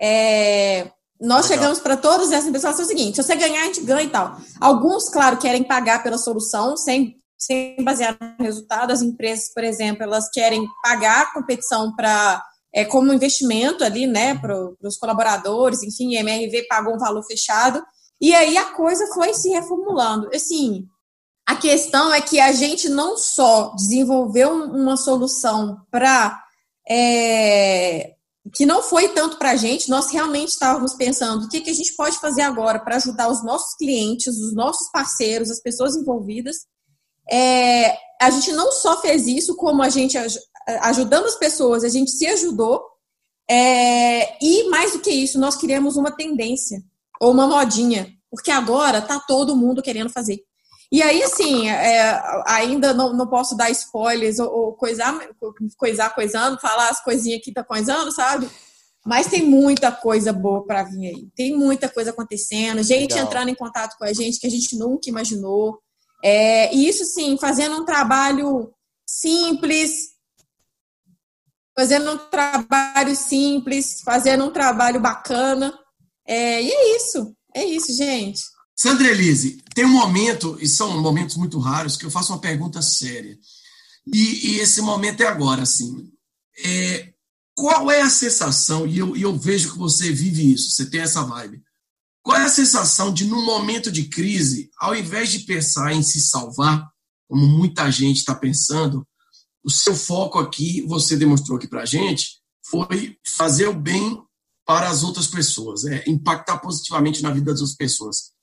[0.00, 0.90] É,
[1.20, 1.58] nós Legal.
[1.58, 4.10] chegamos para todas essas pessoas, é o seguinte, se você ganhar, a gente ganha e
[4.10, 4.36] tal.
[4.60, 8.92] Alguns, claro, querem pagar pela solução, sem, sem basear no resultado.
[8.92, 12.44] As empresas, por exemplo, elas querem pagar a competição para
[12.74, 17.82] é, como investimento ali, né, para os colaboradores, enfim, a MRV pagou um valor fechado.
[18.20, 20.28] E aí a coisa foi se reformulando.
[20.34, 20.84] Assim,
[21.46, 26.42] a questão é que a gente não só desenvolveu uma solução para
[26.88, 28.14] é,
[28.54, 31.74] que não foi tanto para a gente, nós realmente estávamos pensando o que, que a
[31.74, 36.58] gente pode fazer agora para ajudar os nossos clientes, os nossos parceiros, as pessoas envolvidas.
[37.30, 40.16] É, a gente não só fez isso, como a gente
[40.80, 42.80] ajudando as pessoas, a gente se ajudou.
[43.50, 46.82] É, e mais do que isso, nós criamos uma tendência
[47.20, 50.40] ou uma modinha, porque agora tá todo mundo querendo fazer.
[50.92, 55.18] E aí, assim, é, ainda não, não posso dar spoilers ou, ou coisar,
[55.76, 58.48] coisar coisando, falar as coisinhas que tá coisando, sabe?
[59.04, 61.28] Mas tem muita coisa boa para vir aí.
[61.34, 63.26] Tem muita coisa acontecendo, gente Legal.
[63.26, 65.78] entrando em contato com a gente que a gente nunca imaginou.
[66.22, 68.72] É, e isso, sim, fazendo um trabalho
[69.06, 70.14] simples,
[71.76, 75.78] fazendo um trabalho simples, fazendo um trabalho bacana.
[76.26, 78.53] É, e é isso, é isso, gente.
[78.76, 82.82] Sandra Elise, tem um momento, e são momentos muito raros, que eu faço uma pergunta
[82.82, 83.38] séria.
[84.12, 86.10] E, e esse momento é agora, assim.
[86.64, 87.12] É,
[87.54, 91.00] qual é a sensação, e eu, e eu vejo que você vive isso, você tem
[91.00, 91.62] essa vibe.
[92.20, 96.20] Qual é a sensação de, num momento de crise, ao invés de pensar em se
[96.20, 96.88] salvar,
[97.28, 99.06] como muita gente está pensando,
[99.62, 104.20] o seu foco aqui, você demonstrou aqui para a gente, foi fazer o bem
[104.66, 108.33] para as outras pessoas, é impactar positivamente na vida das outras pessoas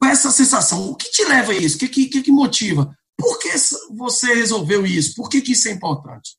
[0.00, 0.90] com essa sensação.
[0.90, 1.76] O que te leva a isso?
[1.76, 2.96] O que, que, que motiva?
[3.16, 3.50] Por que
[3.94, 5.14] você resolveu isso?
[5.14, 6.38] Por que, que isso é importante?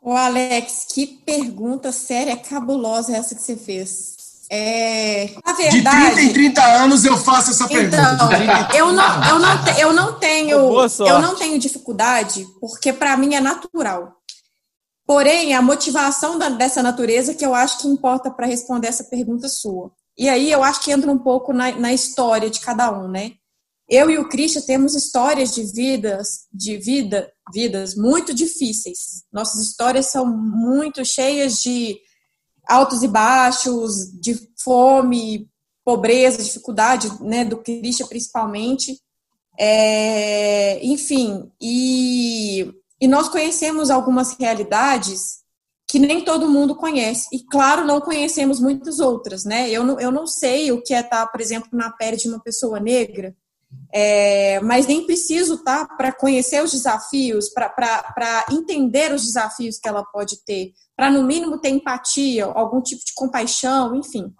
[0.00, 4.16] Ô Alex, que pergunta séria, cabulosa essa que você fez.
[4.50, 8.76] É, na verdade, de 30 em 30 anos eu faço essa então, pergunta.
[8.76, 10.58] Eu não, eu, não te, eu não tenho
[11.06, 14.14] eu não tenho dificuldade, porque para mim é natural.
[15.06, 19.48] Porém, a motivação da, dessa natureza que eu acho que importa para responder essa pergunta
[19.48, 19.90] sua.
[20.16, 23.32] E aí eu acho que entra um pouco na, na história de cada um, né?
[23.88, 29.24] Eu e o Christian temos histórias de vidas, de vida, vidas muito difíceis.
[29.32, 31.98] Nossas histórias são muito cheias de
[32.66, 35.48] altos e baixos, de fome,
[35.84, 38.98] pobreza, dificuldade, né, do Christian principalmente.
[39.58, 45.41] É, enfim, e, e nós conhecemos algumas realidades
[45.92, 47.28] que nem todo mundo conhece.
[47.30, 49.68] E, claro, não conhecemos muitas outras, né?
[49.68, 52.40] Eu não, eu não sei o que é estar, por exemplo, na pele de uma
[52.40, 53.36] pessoa negra,
[53.92, 59.86] é, mas nem preciso estar tá, para conhecer os desafios, para entender os desafios que
[59.86, 64.32] ela pode ter, para, no mínimo, ter empatia, algum tipo de compaixão, enfim.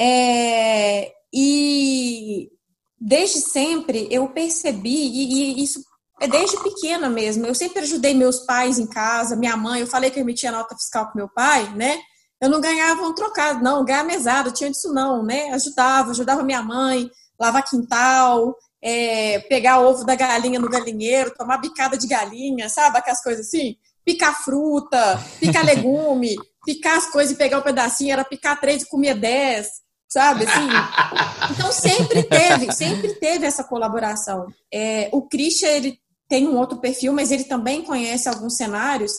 [0.00, 2.50] É, e
[2.98, 5.84] desde sempre eu percebi, e, e isso
[6.20, 7.46] é desde pequena mesmo.
[7.46, 9.80] Eu sempre ajudei meus pais em casa, minha mãe.
[9.80, 11.98] Eu falei que eu emitia nota fiscal com meu pai, né?
[12.40, 15.50] Eu não ganhava um trocado, não, ganhava mesada, tinha disso não, né?
[15.52, 17.10] Ajudava, ajudava minha mãe,
[17.40, 22.98] lavar quintal, é, pegar ovo da galinha no galinheiro, tomar bicada de galinha, sabe?
[22.98, 23.76] Aquelas coisas assim.
[24.04, 28.88] Picar fruta, picar legume, picar as coisas e pegar um pedacinho, era picar três e
[28.88, 29.68] comer dez
[30.08, 30.44] sabe?
[30.44, 34.46] Assim, então sempre teve, sempre teve essa colaboração.
[34.72, 35.98] É, o Christian ele
[36.28, 39.12] tem um outro perfil, mas ele também conhece alguns cenários.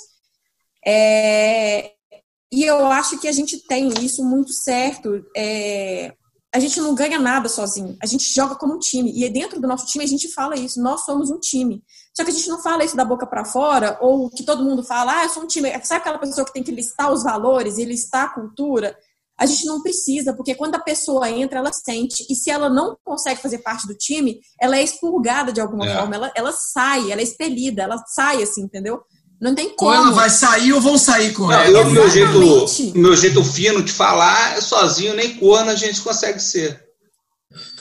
[0.86, 1.92] É,
[2.52, 5.26] e eu acho que a gente tem isso muito certo.
[5.36, 6.14] É,
[6.54, 9.12] a gente não ganha nada sozinho, a gente joga como um time.
[9.16, 11.84] E dentro do nosso time a gente fala isso, nós somos um time.
[12.16, 14.84] Só que a gente não fala isso da boca para fora, ou que todo mundo
[14.84, 15.70] fala, ah, eu sou um time.
[15.84, 18.98] Sabe aquela pessoa que tem que listar os valores e listar a cultura?
[19.38, 22.26] A gente não precisa, porque quando a pessoa entra, ela sente.
[22.30, 25.96] E se ela não consegue fazer parte do time, ela é expurgada de alguma é.
[25.96, 26.16] forma.
[26.16, 29.00] Ela, ela sai, ela é expelida, ela sai assim, entendeu?
[29.40, 29.92] Não tem como.
[29.92, 31.80] Ou ela vai sair ou vão sair com Não, ela.
[31.80, 36.87] eu, meu jeito, meu jeito fino de falar, sozinho nem corno a gente consegue ser.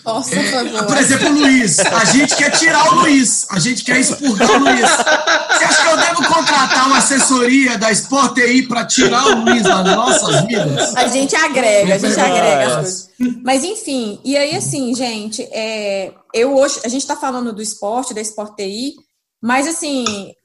[0.06, 0.84] Nossa, É, foi boa.
[0.84, 1.80] por exemplo, o Luiz.
[1.80, 3.44] A gente quer tirar o Luiz.
[3.50, 4.80] A gente quer expurgar o Luiz.
[4.80, 9.64] Você acha que eu devo contratar uma assessoria da Sport TI para tirar o Luiz
[9.64, 10.94] das nossas vidas?
[10.96, 12.76] A gente agrega, a gente agrega as Nossa.
[12.76, 13.10] coisas.
[13.42, 18.14] Mas enfim, e aí assim, gente, é, eu hoje, a gente está falando do esporte,
[18.14, 18.94] da Sport TI,
[19.42, 20.04] mas assim,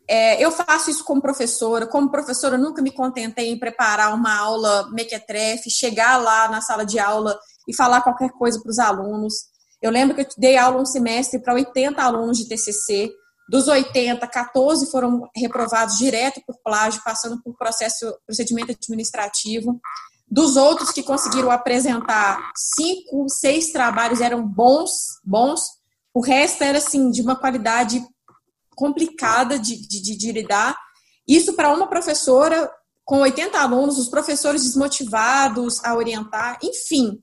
[0.09, 1.85] é, eu faço isso como professora.
[1.87, 6.85] Como professora, eu nunca me contentei em preparar uma aula mequetrefe, chegar lá na sala
[6.85, 7.37] de aula
[7.67, 9.50] e falar qualquer coisa para os alunos.
[9.81, 13.11] Eu lembro que eu dei aula um semestre para 80 alunos de TCC.
[13.49, 19.81] Dos 80, 14 foram reprovados direto por plágio, passando por processo, procedimento administrativo.
[20.29, 25.61] Dos outros que conseguiram apresentar cinco, seis trabalhos eram bons, bons.
[26.13, 28.01] O resto era assim de uma qualidade
[28.75, 30.77] complicada de, de, de, lidar.
[31.27, 32.71] Isso para uma professora
[33.03, 37.21] com 80 alunos, os professores desmotivados a orientar, enfim.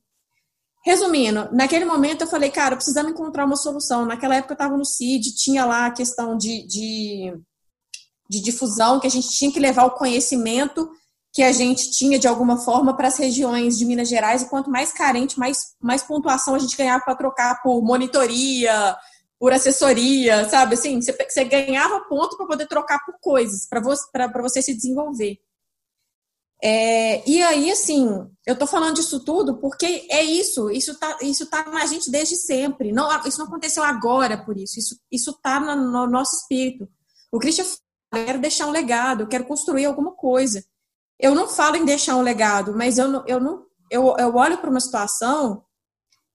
[0.88, 4.06] Resumindo, naquele momento eu falei, cara, precisamos encontrar uma solução.
[4.06, 7.38] Naquela época eu estava no CID, tinha lá a questão de, de,
[8.26, 10.90] de difusão, que a gente tinha que levar o conhecimento
[11.30, 14.70] que a gente tinha de alguma forma para as regiões de Minas Gerais, e quanto
[14.70, 18.96] mais carente, mais, mais pontuação a gente ganhava para trocar por monitoria,
[19.38, 20.72] por assessoria, sabe?
[20.72, 24.08] Assim, você, você ganhava ponto para poder trocar por coisas, para você,
[24.40, 25.36] você se desenvolver.
[26.62, 28.08] É, e aí, assim,
[28.44, 32.36] eu tô falando disso tudo porque é isso, isso tá, isso tá na gente desde
[32.36, 32.92] sempre.
[32.92, 36.88] Não, isso não aconteceu agora por isso, isso, isso tá no, no nosso espírito.
[37.30, 40.64] O Christian fala, eu quero deixar um legado, eu quero construir alguma coisa.
[41.18, 44.70] Eu não falo em deixar um legado, mas eu eu não, eu, eu olho para
[44.70, 45.64] uma situação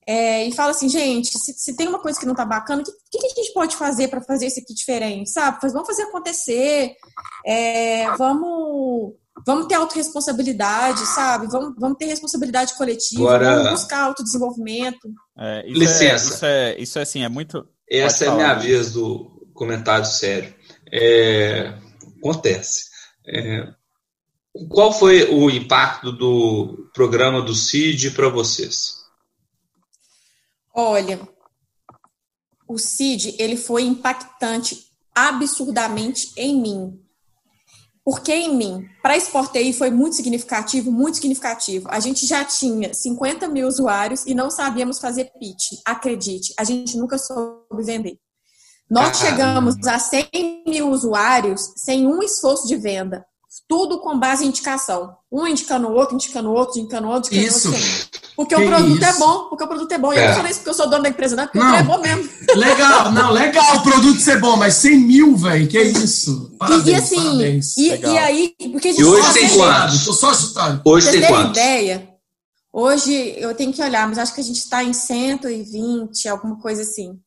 [0.05, 2.86] é, e falo assim, gente, se, se, tem uma coisa que não tá bacana, o
[2.86, 5.59] que, que, a gente pode fazer para fazer isso aqui diferente, sabe?
[5.71, 6.95] Vamos fazer acontecer,
[7.45, 9.13] é, vamos
[9.45, 11.47] vamos ter autorresponsabilidade, sabe?
[11.47, 15.09] Vamos, vamos ter responsabilidade coletiva, Agora, vamos buscar autodesenvolvimento.
[15.38, 16.05] É, isso Licença.
[16.11, 17.67] É, isso, é, isso é assim, é muito.
[17.89, 20.53] Essa é a minha vez do comentário sério.
[20.91, 21.73] É,
[22.19, 22.86] acontece.
[23.27, 23.67] É,
[24.69, 29.03] qual foi o impacto do programa do CID para vocês?
[30.75, 31.19] Olha,
[32.67, 34.77] o CID ele foi impactante
[35.13, 37.03] absurdamente em mim.
[38.06, 41.88] Porque em mim, para Sportei foi muito significativo, muito significativo.
[41.89, 45.80] A gente já tinha 50 mil usuários e não sabíamos fazer pitch.
[45.86, 48.18] Acredite, a gente nunca soube vender.
[48.89, 53.26] Nós chegamos a 100 mil usuários sem um esforço de venda.
[53.68, 55.16] Tudo com base em indicação.
[55.32, 57.34] Um indicando o outro, indicando o outro, indicando o outro.
[57.34, 57.68] Indicando Isso.
[57.70, 57.84] outro.
[58.36, 59.06] Porque Que o produto isso?
[59.06, 60.12] é bom, porque o produto é bom.
[60.12, 60.28] E eu É.
[60.30, 61.68] não falei isso porque eu sou dono da empresa, não, é porque Não.
[61.68, 62.32] o produto é bom mesmo.
[62.56, 66.56] Legal, não, legal o produto ser bom, mas 100 mil, velho, que isso.
[66.58, 67.78] Parabéns, e, e assim, parabéns.
[67.78, 70.04] e, e aí, porque E hoje só tem quantos?
[70.06, 70.82] Tô só assustado.
[70.84, 71.51] Hoje tem quantos?
[71.51, 72.10] ideia,
[72.72, 76.82] hoje eu tenho que olhar, mas acho que a gente está em 120, alguma coisa
[76.82, 77.20] assim.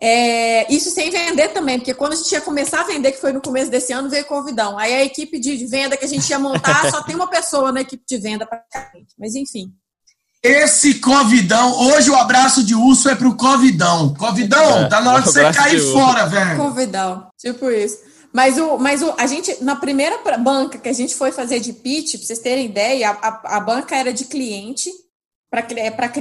[0.00, 3.32] É, isso sem vender também, porque quando a gente ia começar a vender, que foi
[3.32, 4.78] no começo desse ano, veio Covidão.
[4.78, 7.80] Aí a equipe de venda que a gente ia montar, só tem uma pessoa na
[7.80, 9.14] equipe de venda praticamente.
[9.18, 9.72] Mas enfim.
[10.42, 14.14] Esse Covidão, hoje o abraço de urso é pro Covidão.
[14.14, 16.56] Covidão, É, tá na hora de você cair de fora, velho.
[16.58, 17.98] Covidão, tipo isso.
[18.32, 21.72] Mas, o, mas o, a gente, na primeira banca que a gente foi fazer de
[21.72, 24.90] pitch, pra vocês terem ideia, a, a, a banca era de cliente,
[25.50, 25.64] para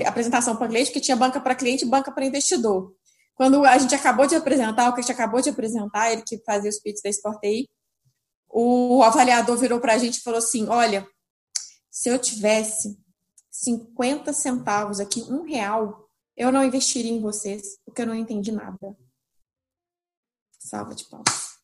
[0.07, 2.93] apresentação para cliente, porque tinha banca para cliente e banca para investidor.
[3.35, 6.41] Quando a gente acabou de apresentar, o que a gente acabou de apresentar, ele que
[6.45, 7.67] fazia os pitches da Sportei,
[8.49, 11.05] o avaliador virou para a gente e falou assim: Olha,
[11.91, 12.97] se eu tivesse
[13.51, 18.95] 50 centavos aqui, um real, eu não investiria em vocês, porque eu não entendi nada.
[20.57, 21.55] Salva de palmas.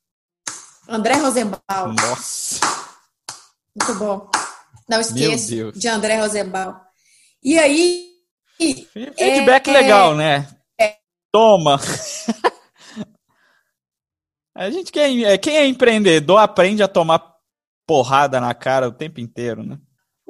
[0.88, 2.60] André Rosenbaum, Nossa.
[3.76, 4.30] muito bom.
[4.90, 6.76] Não esqueça de André Rosenbaum.
[7.42, 8.12] E aí,
[8.58, 10.61] Feedback É, legal, né?
[11.32, 11.80] Toma.
[14.54, 17.38] A gente quem é, quem é empreendedor aprende a tomar
[17.88, 19.80] porrada na cara o tempo inteiro, né?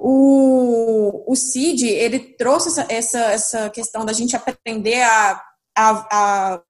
[0.04, 5.42] o, o CID, ele trouxe essa, essa, essa questão da gente aprender a,
[5.78, 6.62] a, a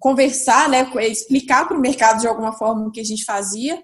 [0.00, 3.78] conversar, né, explicar para o mercado de alguma forma o que a gente fazia,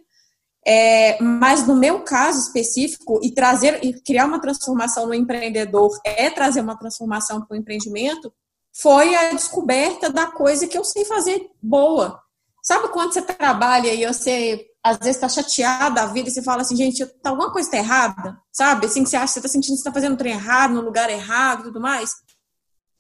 [0.66, 6.30] é, mas no meu caso específico, e trazer e criar uma transformação no empreendedor é
[6.30, 8.32] trazer uma transformação para o empreendimento,
[8.80, 12.20] foi a descoberta da coisa que eu sei fazer boa.
[12.62, 16.60] Sabe quando você trabalha e você às vezes está chateada da vida e você fala
[16.60, 18.86] assim, gente, tá, alguma coisa está errada, sabe?
[18.86, 20.74] Assim, que você acha que você está sentindo que você está fazendo um trem errado,
[20.74, 22.10] no lugar errado e tudo mais.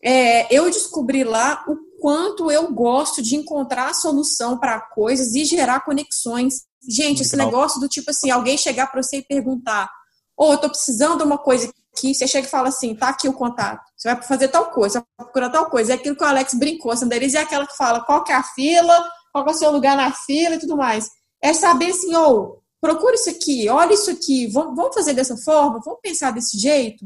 [0.02, 5.44] É, eu descobri lá o quanto eu gosto de encontrar a solução para coisas e
[5.44, 9.90] gerar conexões gente, esse negócio do tipo assim, alguém chegar para você e perguntar,
[10.36, 13.08] ou oh, eu tô precisando de uma coisa aqui, você chega e fala assim, tá
[13.08, 15.92] aqui o contato, você vai fazer tal coisa, vai procurar tal coisa.
[15.92, 18.34] É aquilo que o Alex brincou, a Sanderize é aquela que fala qual que é
[18.34, 21.08] a fila, qual é o seu lugar na fila e tudo mais.
[21.42, 25.80] É saber assim, ou oh, procura isso aqui, olha isso aqui, vamos, fazer dessa forma,
[25.84, 27.04] vamos pensar desse jeito.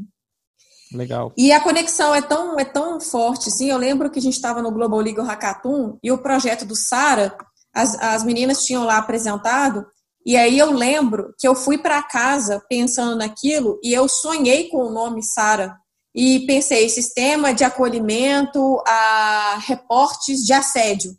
[0.93, 1.31] Legal.
[1.37, 3.69] E a conexão é tão, é tão forte, assim.
[3.69, 7.37] Eu lembro que a gente estava no Global Legal Hackathon e o projeto do Sara,
[7.71, 9.85] as, as meninas tinham lá apresentado,
[10.25, 14.83] e aí eu lembro que eu fui para casa pensando naquilo e eu sonhei com
[14.83, 15.77] o nome Sara.
[16.13, 21.15] E pensei, sistema de acolhimento a reportes de assédio.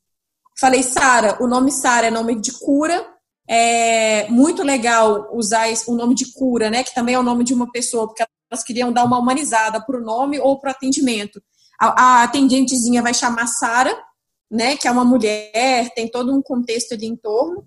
[0.59, 3.07] Falei, Sara, o nome Sara é nome de cura.
[3.49, 6.85] É muito legal usar o nome de cura, né?
[6.85, 9.97] Que também é o nome de uma pessoa, porque elas queriam dar uma humanizada para
[9.97, 11.41] o nome ou para o atendimento.
[11.81, 13.97] A, a atendentezinha vai chamar Sara,
[14.51, 14.77] né?
[14.77, 17.65] Que é uma mulher, tem todo um contexto ali em torno.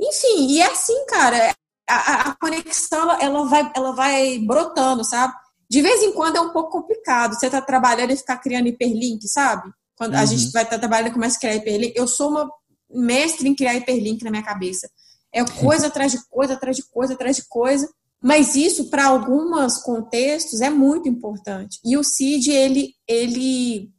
[0.00, 1.54] Enfim, e é assim, cara,
[1.88, 5.34] a, a conexão ela vai, ela vai brotando, sabe?
[5.68, 7.34] De vez em quando é um pouco complicado.
[7.34, 9.70] Você tá trabalhando e ficar criando hiperlink, sabe?
[9.96, 10.20] Quando uhum.
[10.20, 11.92] a gente vai estar tá trabalhando e começa a criar hiperlink.
[11.96, 12.50] Eu sou uma
[12.90, 14.88] mestre em criar hiperlink na minha cabeça.
[15.32, 17.88] É coisa atrás de coisa, atrás de coisa, atrás de coisa.
[18.22, 21.78] Mas isso, para alguns contextos, é muito importante.
[21.84, 23.90] E o CID, ele, ele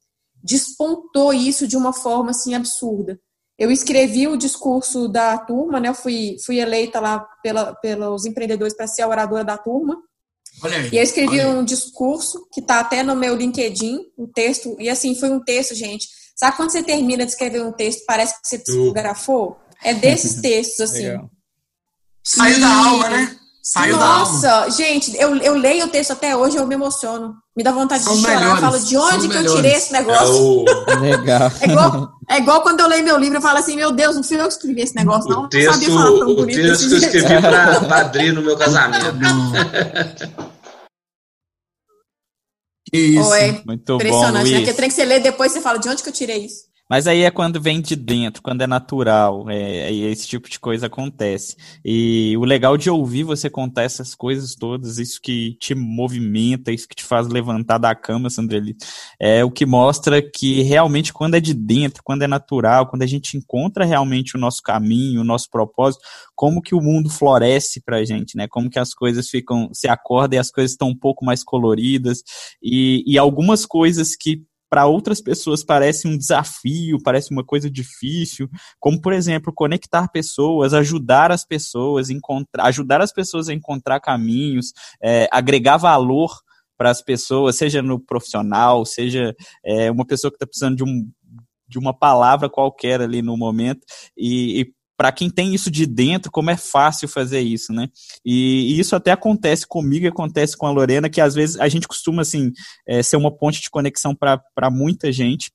[0.43, 3.20] despontou isso de uma forma assim absurda.
[3.58, 5.89] Eu escrevi o discurso da turma, né?
[5.89, 9.97] Eu fui, fui eleita lá pela, pelos empreendedores para ser a oradora da turma.
[10.64, 14.76] Aí, e eu escrevi um discurso que está até no meu LinkedIn, o um texto,
[14.80, 16.08] e assim, foi um texto, gente.
[16.36, 19.60] Sabe quando você termina de escrever um texto, parece que você psicografou?
[19.84, 21.18] É desses textos, assim.
[22.24, 23.39] Saiu da alma, né?
[23.70, 27.36] Saiu Nossa, gente, eu, eu leio o texto até hoje, eu me emociono.
[27.53, 28.39] Me dá vontade São de chorar.
[28.39, 28.63] Melhores.
[28.63, 29.51] Eu falo, de onde São que melhores.
[29.51, 30.26] eu tirei esse negócio?
[30.26, 30.63] É o...
[31.03, 31.51] Legal.
[31.59, 34.24] É igual, é igual quando eu leio meu livro, eu falo assim, meu Deus, não
[34.24, 35.43] fui eu que escrevi esse negócio, não.
[35.43, 38.55] O texto, não sabia falar tão o texto que eu escrevi para padrinho no meu
[38.55, 39.03] casamento.
[42.89, 43.30] que isso.
[43.30, 44.59] Oi, Muito impressionante, bom, né?
[44.59, 46.66] Porque tem que você ler depois você fala, de onde que eu tirei isso?
[46.89, 50.88] Mas aí é quando vem de dentro, quando é natural, é, esse tipo de coisa
[50.88, 51.57] acontece.
[51.83, 56.88] E o legal de ouvir você contar essas coisas todas, isso que te movimenta, isso
[56.88, 58.75] que te faz levantar da cama, Sandreli,
[59.19, 63.07] é o que mostra que realmente quando é de dentro, quando é natural, quando a
[63.07, 66.03] gente encontra realmente o nosso caminho, o nosso propósito,
[66.35, 68.47] como que o mundo floresce pra gente, né?
[68.47, 72.23] Como que as coisas ficam, se acordam e as coisas estão um pouco mais coloridas
[72.61, 78.49] e, e algumas coisas que para outras pessoas parece um desafio, parece uma coisa difícil,
[78.80, 84.74] como por exemplo, conectar pessoas, ajudar as pessoas, encontrar, ajudar as pessoas a encontrar caminhos,
[85.01, 86.32] é, agregar valor
[86.78, 91.09] para as pessoas, seja no profissional, seja é, uma pessoa que está precisando de um
[91.68, 93.82] de uma palavra qualquer ali no momento.
[94.18, 97.88] E, e para quem tem isso de dentro, como é fácil fazer isso, né?
[98.26, 101.70] E, e isso até acontece comigo e acontece com a Lorena, que às vezes a
[101.70, 102.52] gente costuma, assim,
[102.88, 105.52] é, ser uma ponte de conexão para muita gente.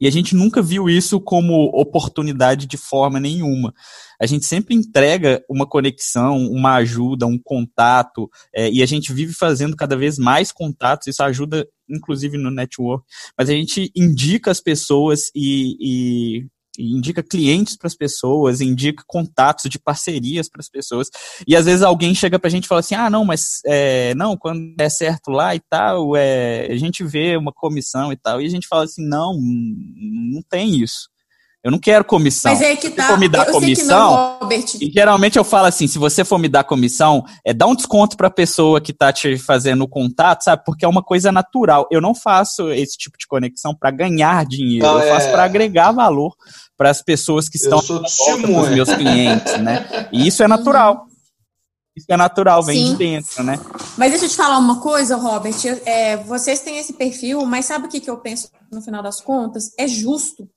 [0.00, 3.72] E a gente nunca viu isso como oportunidade de forma nenhuma.
[4.20, 9.32] A gente sempre entrega uma conexão, uma ajuda, um contato, é, e a gente vive
[9.32, 13.04] fazendo cada vez mais contatos, isso ajuda, inclusive, no network.
[13.36, 16.46] Mas a gente indica as pessoas e, e
[16.78, 21.08] indica clientes para as pessoas, indica contatos de parcerias para as pessoas.
[21.46, 24.14] E às vezes alguém chega para a gente e fala assim: ah, não, mas é,
[24.14, 28.40] não, quando é certo lá e tal, é, a gente vê uma comissão e tal.
[28.40, 31.10] E a gente fala assim: não, não tem isso.
[31.64, 32.52] Eu não quero comissão.
[32.52, 33.02] Mas é que tá.
[33.02, 34.48] Se for me dar eu comissão, não,
[34.80, 38.16] e geralmente eu falo assim, se você for me dar comissão, é dá um desconto
[38.16, 40.64] para a pessoa que está te fazendo o contato, sabe?
[40.64, 41.86] Porque é uma coisa natural.
[41.88, 45.30] Eu não faço esse tipo de conexão para ganhar dinheiro, não, eu faço é...
[45.30, 46.34] para agregar valor
[46.76, 50.08] para as pessoas que estão os meus clientes, né?
[50.10, 51.06] E isso é natural.
[51.94, 52.92] Isso é natural, vem Sim.
[52.92, 53.60] de dentro, né?
[53.96, 55.54] Mas deixa eu te falar uma coisa, Robert.
[55.84, 59.20] É, vocês têm esse perfil, mas sabe o que, que eu penso no final das
[59.20, 59.70] contas?
[59.78, 60.48] É justo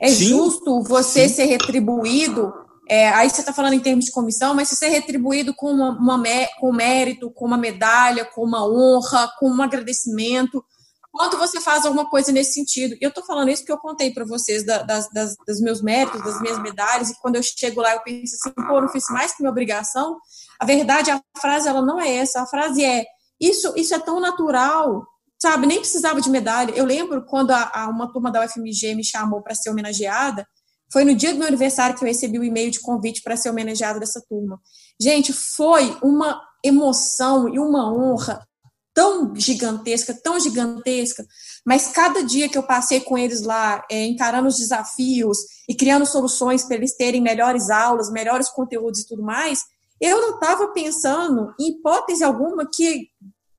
[0.00, 0.24] é Sim.
[0.28, 1.34] justo você Sim.
[1.34, 2.52] ser retribuído.
[2.88, 5.90] É, aí você está falando em termos de comissão, mas se ser retribuído com, uma,
[5.90, 6.22] uma,
[6.58, 10.64] com mérito, com uma medalha, com uma honra, com um agradecimento,
[11.12, 12.94] quando você faz alguma coisa nesse sentido.
[12.94, 15.82] E eu estou falando isso porque eu contei para vocês da, das, das, dos meus
[15.82, 19.04] méritos, das minhas medalhas, e quando eu chego lá eu penso assim, pô, não fiz
[19.10, 20.16] mais que minha obrigação.
[20.58, 23.04] A verdade, a frase ela não é essa, a frase é,
[23.40, 25.04] isso, isso é tão natural
[25.40, 26.72] sabe, nem precisava de medalha.
[26.72, 30.46] Eu lembro quando a, a uma turma da UFMG me chamou para ser homenageada,
[30.92, 33.50] foi no dia do meu aniversário que eu recebi o e-mail de convite para ser
[33.50, 34.58] homenageada dessa turma.
[35.00, 38.46] Gente, foi uma emoção e uma honra
[38.94, 41.24] tão gigantesca, tão gigantesca,
[41.64, 46.04] mas cada dia que eu passei com eles lá, é, encarando os desafios e criando
[46.04, 49.60] soluções para eles terem melhores aulas, melhores conteúdos e tudo mais,
[50.00, 53.08] eu não estava pensando, em hipótese alguma, que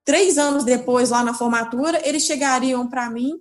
[0.06, 3.40] três anos depois, lá na formatura, eles chegariam para mim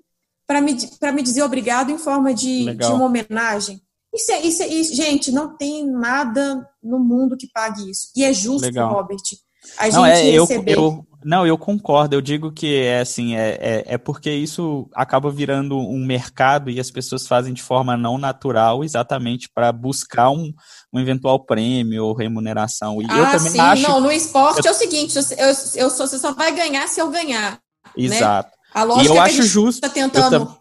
[0.48, 0.74] para me,
[1.14, 3.82] me dizer obrigado em forma de, de uma homenagem.
[4.14, 8.08] Isso é, isso é, isso, gente, não tem nada no mundo que pague isso.
[8.16, 8.90] E é justo, Legal.
[8.90, 9.18] Robert,
[9.76, 10.72] a não, gente é, receber.
[10.72, 12.16] Eu, eu, não, eu concordo.
[12.16, 16.80] Eu digo que é assim, é, é, é, porque isso acaba virando um mercado e
[16.80, 20.54] as pessoas fazem de forma não natural, exatamente para buscar um,
[20.92, 23.00] um eventual prêmio ou remuneração.
[23.02, 23.82] E ah, eu também sim, acho.
[23.82, 24.72] Não, no esporte eu...
[24.72, 25.22] é o seguinte: eu,
[25.76, 27.52] eu sou, você só vai ganhar se eu ganhar.
[27.52, 28.04] Né?
[28.04, 28.50] Exato.
[28.50, 28.54] Né?
[28.74, 29.80] A lógica e eu é acho justo.
[29.80, 30.58] Tá tentando.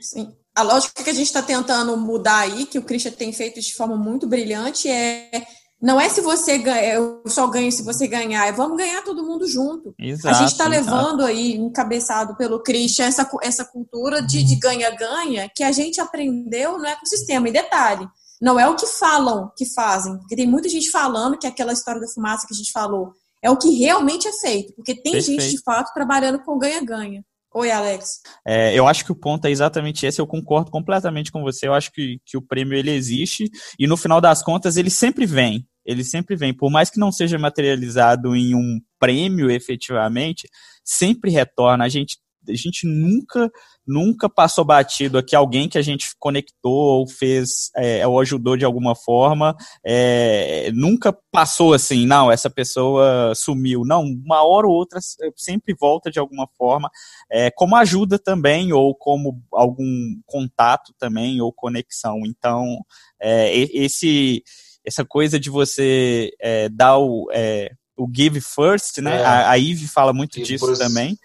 [0.00, 3.60] Sim a lógica que a gente está tentando mudar aí, que o Christian tem feito
[3.60, 5.46] de forma muito brilhante, é
[5.80, 9.22] não é se você ganha, eu só ganho se você ganhar, é vamos ganhar todo
[9.22, 9.94] mundo junto.
[9.98, 15.62] Exato, a gente está levando aí, encabeçado pelo Christian, essa, essa cultura de ganha-ganha que
[15.62, 17.50] a gente aprendeu no ecossistema.
[17.50, 18.08] E detalhe,
[18.40, 21.72] não é o que falam que fazem, porque tem muita gente falando que é aquela
[21.72, 23.12] história da fumaça que a gente falou
[23.42, 25.40] é o que realmente é feito, porque tem Perfeito.
[25.40, 27.24] gente de fato trabalhando com ganha-ganha.
[27.54, 28.20] Oi, Alex.
[28.46, 31.66] É, eu acho que o ponto é exatamente esse, eu concordo completamente com você.
[31.66, 35.24] Eu acho que, que o prêmio ele existe e no final das contas ele sempre
[35.24, 35.66] vem.
[35.84, 36.52] Ele sempre vem.
[36.52, 40.48] Por mais que não seja materializado em um prêmio efetivamente,
[40.84, 41.84] sempre retorna.
[41.84, 42.18] A gente
[42.48, 43.50] a gente nunca,
[43.86, 48.64] nunca passou batido aqui alguém que a gente conectou ou fez, é, ou ajudou de
[48.64, 53.82] alguma forma, é, nunca passou assim, não, essa pessoa sumiu.
[53.84, 55.00] Não, uma hora ou outra
[55.36, 56.90] sempre volta de alguma forma,
[57.30, 62.20] é, como ajuda também, ou como algum contato também, ou conexão.
[62.24, 62.78] Então,
[63.20, 64.42] é, esse,
[64.84, 69.20] essa coisa de você é, dar o é, o give first, né?
[69.20, 69.24] É.
[69.24, 71.18] A, a Eve fala muito disso também.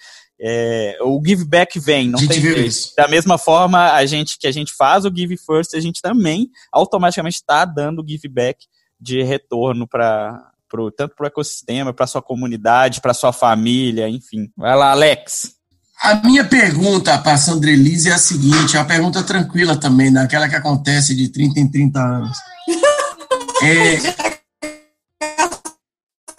[0.44, 2.96] É, o give back vem, não tem jeito.
[2.98, 6.50] Da mesma forma, a gente que a gente faz o give first, a gente também
[6.72, 8.66] automaticamente está dando give back
[9.00, 14.50] de retorno para pro, tanto para o ecossistema, para sua comunidade, para sua família, enfim.
[14.58, 15.54] Vai lá, Alex.
[16.02, 20.50] A minha pergunta para a Sandrelise é a seguinte, é uma pergunta tranquila também, daquela
[20.50, 22.38] que acontece de 30 em 30 anos.
[23.62, 23.98] é,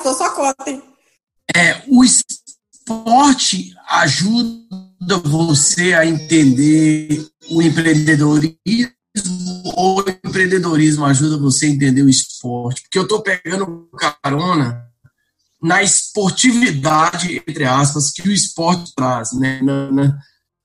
[0.02, 0.82] Tô só cota, hein?
[1.54, 2.02] É, o,
[2.82, 8.56] esporte ajuda você a entender o empreendedorismo
[9.76, 12.82] ou o empreendedorismo ajuda você a entender o esporte?
[12.82, 13.88] Porque eu estou pegando
[14.20, 14.84] carona
[15.62, 19.32] na esportividade, entre aspas, que o esporte traz.
[19.32, 19.60] Né?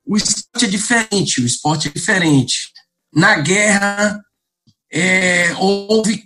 [0.04, 2.72] O esporte é diferente, o esporte é diferente.
[3.14, 4.20] Na guerra,
[4.92, 6.24] é, houve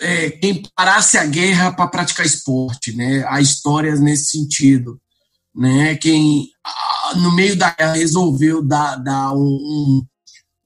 [0.00, 2.94] é, quem parasse a guerra para praticar esporte.
[2.94, 3.24] Né?
[3.26, 5.00] Há histórias nesse sentido
[5.54, 5.96] né?
[5.96, 6.48] Quem
[7.16, 10.06] no meio da guerra resolveu dar, dar um,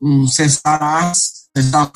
[0.03, 1.13] um, um cessar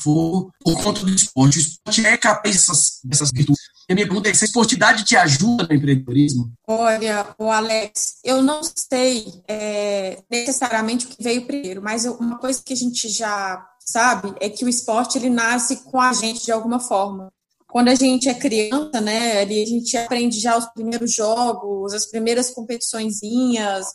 [0.01, 1.57] fogo por conta do esporte.
[1.57, 3.61] O esporte é capaz dessas, dessas virtudes.
[3.89, 6.51] A minha pergunta é: se a esportividade te ajuda no empreendedorismo?
[6.67, 12.61] Olha, o Alex, eu não sei é, necessariamente o que veio primeiro, mas uma coisa
[12.63, 16.51] que a gente já sabe é que o esporte ele nasce com a gente de
[16.51, 17.31] alguma forma
[17.69, 22.07] quando a gente é criança, né, ali a gente aprende já os primeiros jogos, as
[22.07, 23.85] primeiras competiçõezinhas.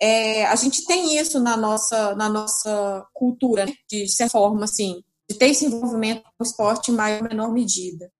[0.00, 5.02] É, a gente tem isso na nossa, na nossa cultura, né, de certa forma, assim,
[5.28, 8.10] de ter esse envolvimento com o esporte em maior ou menor medida.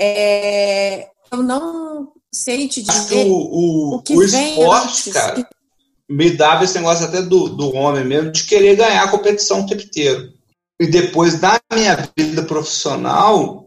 [0.00, 5.46] É, eu não sei te dizer o, o, o, que o esporte, cara,
[6.08, 9.66] me dava esse negócio até do, do homem mesmo, de querer ganhar a competição o
[9.66, 10.32] tempo inteiro.
[10.80, 13.63] E depois da minha vida profissional,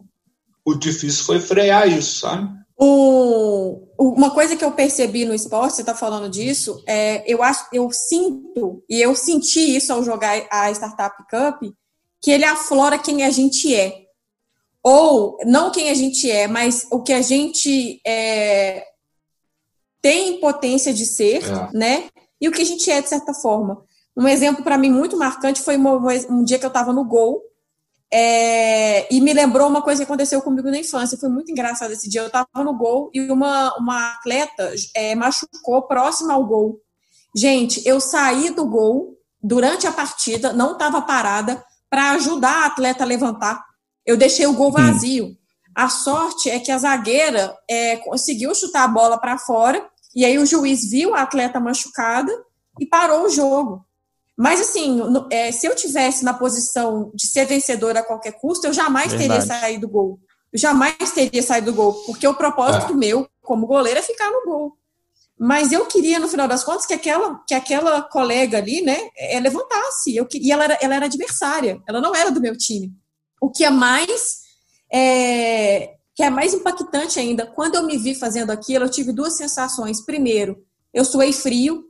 [0.67, 2.45] o difícil foi frear isso, sabe?
[2.77, 7.65] O, uma coisa que eu percebi no esporte, você está falando disso, é, eu acho,
[7.71, 11.73] eu sinto, e eu senti isso ao jogar a Startup Cup,
[12.21, 14.07] que ele aflora quem a gente é.
[14.83, 18.85] Ou, não quem a gente é, mas o que a gente é,
[20.01, 21.69] tem potência de ser, é.
[21.73, 22.09] né?
[22.41, 23.81] E o que a gente é, de certa forma.
[24.17, 27.41] Um exemplo para mim muito marcante foi um, um dia que eu estava no Gol,
[28.11, 31.17] é, e me lembrou uma coisa que aconteceu comigo na infância.
[31.17, 32.21] Foi muito engraçado esse dia.
[32.21, 36.79] Eu estava no gol e uma, uma atleta é, machucou próximo ao gol.
[37.35, 43.03] Gente, eu saí do gol durante a partida, não estava parada, para ajudar a atleta
[43.03, 43.63] a levantar.
[44.05, 45.35] Eu deixei o gol vazio.
[45.75, 50.39] A sorte é que a zagueira é, conseguiu chutar a bola para fora, e aí
[50.39, 52.31] o juiz viu a atleta machucada
[52.79, 53.85] e parou o jogo.
[54.37, 54.99] Mas, assim,
[55.31, 59.29] é, se eu tivesse na posição de ser vencedora a qualquer custo, eu jamais Verdade.
[59.29, 60.19] teria saído do gol.
[60.53, 62.95] Eu jamais teria saído do gol, porque o propósito é.
[62.95, 64.77] meu, como goleiro, é ficar no gol.
[65.39, 69.39] Mas eu queria, no final das contas, que aquela, que aquela colega ali, né, é,
[69.39, 70.15] levantasse.
[70.15, 72.93] Eu, e ela era, ela era adversária, ela não era do meu time.
[73.41, 74.47] O que é mais
[74.91, 79.37] é, que é mais impactante ainda, quando eu me vi fazendo aquilo, eu tive duas
[79.37, 80.03] sensações.
[80.03, 80.57] Primeiro,
[80.93, 81.83] eu suei frio,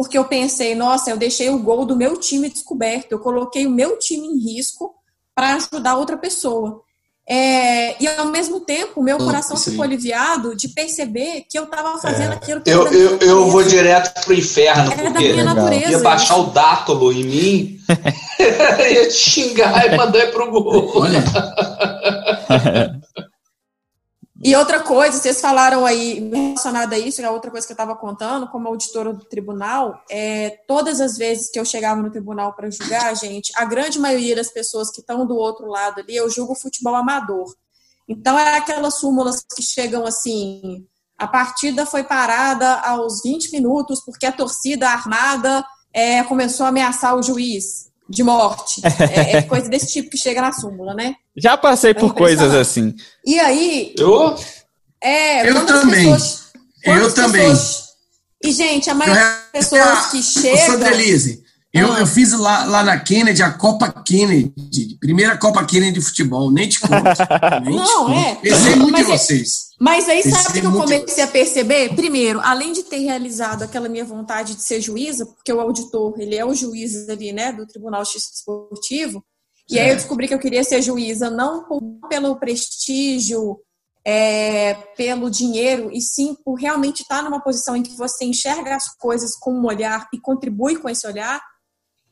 [0.00, 3.70] porque eu pensei, nossa, eu deixei o gol do meu time descoberto, eu coloquei o
[3.70, 4.94] meu time em risco
[5.34, 6.80] para ajudar outra pessoa.
[7.28, 9.72] É, e ao mesmo tempo, meu coração Sim.
[9.72, 12.36] ficou aliviado de perceber que eu estava fazendo é.
[12.36, 16.38] aquilo que eu, eu, eu vou direto pro inferno, era porque da natureza, ia baixar
[16.38, 16.44] isso.
[16.44, 17.80] o dátulo em mim,
[18.40, 20.94] ia te xingar e mandar pro gol.
[24.42, 27.94] E outra coisa, vocês falaram aí, relacionada a isso, é outra coisa que eu estava
[27.94, 32.70] contando, como auditora do tribunal, é, todas as vezes que eu chegava no tribunal para
[32.70, 36.54] julgar, gente, a grande maioria das pessoas que estão do outro lado ali, eu julgo
[36.54, 37.54] futebol amador.
[38.08, 40.86] Então, é aquelas súmulas que chegam assim,
[41.18, 45.62] a partida foi parada aos 20 minutos porque a torcida armada
[45.92, 48.82] é, começou a ameaçar o juiz de morte.
[49.14, 51.14] É, é, coisa desse tipo que chega na súmula, né?
[51.36, 52.94] Já passei por coisas assim.
[53.24, 53.94] E aí.
[53.96, 54.36] Eu?
[55.02, 56.12] É, eu também.
[56.12, 56.52] Pessoas,
[56.84, 57.48] eu também.
[57.48, 57.90] Pessoas,
[58.42, 60.66] e, gente, a maioria das pessoas que chegam.
[60.66, 61.42] Sandra Elise,
[61.72, 62.00] eu, ah.
[62.00, 66.68] eu fiz lá, lá na Kennedy a Copa Kennedy, primeira Copa Kennedy de futebol, nem
[66.68, 66.92] te conto.
[67.64, 68.34] Nem Não, te é.
[68.36, 69.70] Pensei muito em é vocês.
[69.78, 71.94] Mas aí sabe o que eu comecei a perceber?
[71.94, 76.34] Primeiro, além de ter realizado aquela minha vontade de ser juíza, porque o auditor, ele
[76.34, 79.24] é o juiz ali, né, do Tribunal de Justiça Esportivo,
[79.70, 81.64] e aí eu descobri que eu queria ser juíza não
[82.08, 83.60] pelo prestígio,
[84.04, 88.92] é, pelo dinheiro, e sim por realmente estar numa posição em que você enxerga as
[88.98, 91.40] coisas com um olhar e contribui com esse olhar,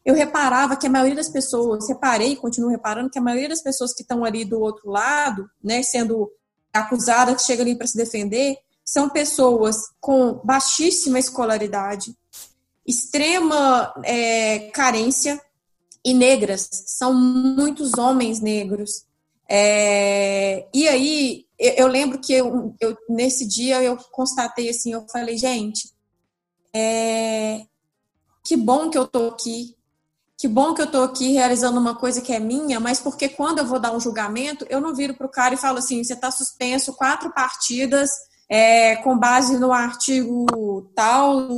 [0.09, 3.93] eu reparava que a maioria das pessoas, reparei continuo reparando que a maioria das pessoas
[3.93, 6.33] que estão ali do outro lado, né, sendo
[6.73, 12.17] acusada que chega ali para se defender são pessoas com baixíssima escolaridade,
[12.87, 15.39] extrema é, carência
[16.03, 16.71] e negras.
[16.87, 19.05] São muitos homens negros.
[19.47, 25.07] É, e aí eu, eu lembro que eu, eu, nesse dia eu constatei assim, eu
[25.13, 25.93] falei, gente,
[26.73, 27.67] é,
[28.43, 29.77] que bom que eu tô aqui,
[30.39, 33.59] que bom que eu estou aqui realizando uma coisa que é minha, mas porque quando
[33.59, 36.13] eu vou dar um julgamento, eu não viro para o cara e falo assim: você
[36.13, 38.09] está suspenso quatro partidas
[38.49, 41.49] é, com base no artigo tal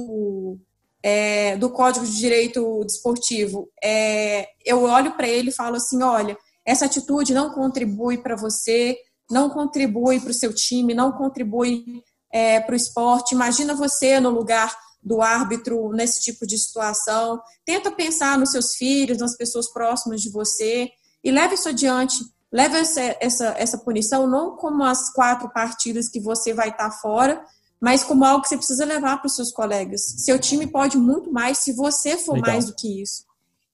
[1.02, 3.68] é, do Código de Direito Desportivo.
[3.84, 8.96] É, eu olho para ele e falo assim: olha, essa atitude não contribui para você,
[9.30, 11.84] não contribui para o seu time, não contribui
[12.32, 13.34] é, para o esporte.
[13.34, 17.40] Imagina você no lugar do árbitro nesse tipo de situação.
[17.64, 20.90] Tenta pensar nos seus filhos, nas pessoas próximas de você
[21.22, 22.16] e leve isso adiante.
[22.52, 27.42] Leve essa, essa, essa punição não como as quatro partidas que você vai estar fora,
[27.80, 30.02] mas como algo que você precisa levar para os seus colegas.
[30.18, 32.52] Seu time pode muito mais se você for Legal.
[32.52, 33.24] mais do que isso.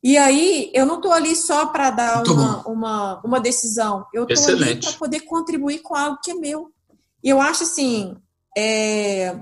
[0.02, 4.54] E aí, eu não estou ali só para dar uma, uma, uma, decisão, eu estou
[4.54, 6.70] ali para poder contribuir com algo que é meu.
[7.24, 8.14] E eu acho assim,
[8.56, 9.36] é,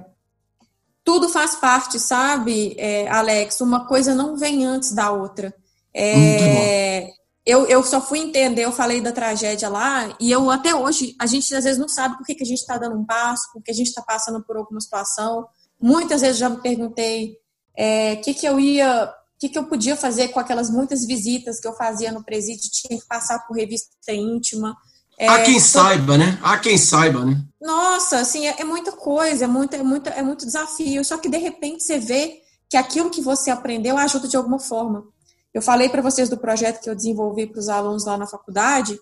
[1.05, 3.61] tudo faz parte, sabe, é, Alex?
[3.61, 5.55] Uma coisa não vem antes da outra.
[5.94, 7.11] É,
[7.44, 11.26] eu, eu só fui entender, eu falei da tragédia lá, e eu até hoje, a
[11.26, 13.70] gente às vezes não sabe por que, que a gente está dando um passo, porque
[13.70, 15.46] a gente está passando por alguma situação.
[15.78, 17.36] Muitas vezes já me perguntei o
[17.76, 21.61] é, que, que eu ia, o que, que eu podia fazer com aquelas muitas visitas
[21.61, 24.74] que eu fazia no presídio, tinha que passar por revista íntima.
[25.18, 26.38] É, Há quem saiba, né?
[26.42, 27.40] Há quem saiba, né?
[27.60, 31.04] Nossa, assim, é, é, muita coisa, é muito, é, muito, é muito desafio.
[31.04, 35.04] Só que de repente você vê que aquilo que você aprendeu ajuda de alguma forma.
[35.52, 38.98] Eu falei para vocês do projeto que eu desenvolvi para os alunos lá na faculdade.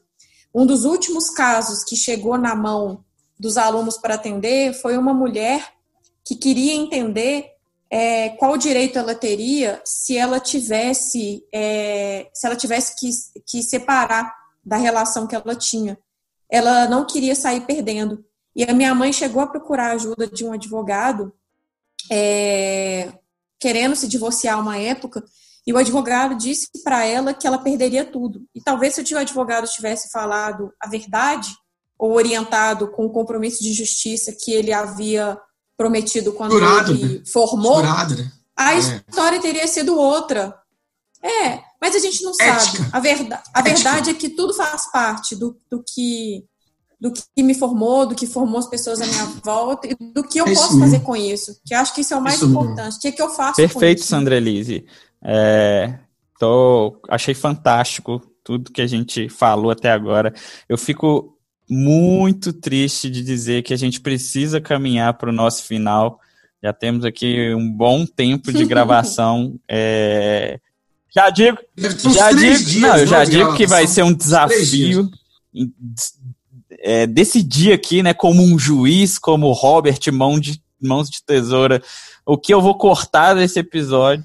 [0.54, 3.02] Um dos últimos casos que chegou na mão
[3.38, 5.72] dos alunos para atender foi uma mulher
[6.24, 7.46] que queria entender
[7.90, 13.10] é, qual direito ela teria se ela tivesse é, se ela tivesse que,
[13.46, 15.98] que separar da relação que ela tinha.
[16.50, 18.24] Ela não queria sair perdendo.
[18.54, 21.32] E a minha mãe chegou a procurar a ajuda de um advogado,
[22.10, 23.12] é,
[23.58, 25.24] querendo se divorciar uma época,
[25.66, 28.44] e o advogado disse para ela que ela perderia tudo.
[28.54, 31.54] E talvez se o advogado tivesse falado a verdade,
[31.98, 35.38] ou orientado com o compromisso de justiça que ele havia
[35.76, 37.24] prometido quando Jurado, ele né?
[37.32, 38.32] formou, Jurado, né?
[38.56, 38.78] a é.
[38.78, 40.52] história teria sido outra.
[41.22, 42.78] É, mas a gente não Ética.
[42.78, 42.88] sabe.
[42.92, 46.44] A, verdade, a verdade é que tudo faz parte do, do que
[47.00, 50.40] do que me formou, do que formou as pessoas à minha volta e do que
[50.40, 51.60] eu é posso fazer com isso.
[51.66, 52.96] Que acho que isso é o mais isso importante.
[52.96, 54.86] O que, é que eu faço Perfeito, Sandra Elise.
[55.20, 55.98] É,
[56.38, 60.32] tô, achei fantástico tudo que a gente falou até agora.
[60.68, 61.36] Eu fico
[61.68, 66.20] muito triste de dizer que a gente precisa caminhar para o nosso final,
[66.62, 69.58] Já temos aqui um bom tempo de gravação.
[69.68, 70.60] é...
[71.14, 75.10] Já digo, já digo, dias, não, eu já digo que vai ser um desafio
[76.82, 81.80] é, decidir aqui, né, como um juiz, como Robert mão de, Mãos de Tesoura,
[82.26, 84.24] o que eu vou cortar desse episódio,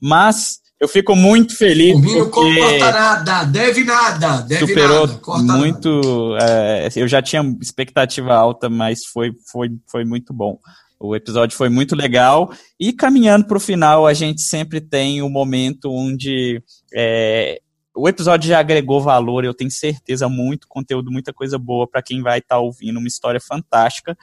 [0.00, 1.94] mas eu fico muito feliz.
[1.96, 5.18] O Rio corta nada, deve nada, deve superou nada.
[5.18, 6.36] Corta muito.
[6.42, 10.58] É, eu já tinha expectativa alta, mas foi, foi, foi muito bom.
[10.98, 12.52] O episódio foi muito legal.
[12.78, 16.62] E caminhando para o final, a gente sempre tem o um momento onde
[16.94, 17.60] é,
[17.94, 22.22] o episódio já agregou valor, eu tenho certeza, muito conteúdo, muita coisa boa para quem
[22.22, 24.16] vai estar tá ouvindo, uma história fantástica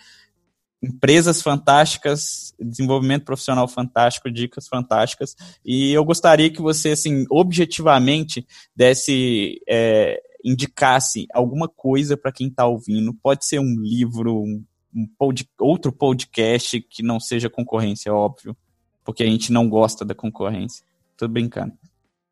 [0.81, 5.35] empresas fantásticas, desenvolvimento profissional fantástico, dicas fantásticas.
[5.63, 8.45] E eu gostaria que você, assim, objetivamente,
[8.75, 13.13] desse, é, indicasse alguma coisa para quem está ouvindo.
[13.13, 14.63] Pode ser um livro, um,
[14.95, 18.55] um pod, outro podcast que não seja concorrência, óbvio,
[19.03, 20.83] porque a gente não gosta da concorrência.
[21.17, 21.73] Tô brincando.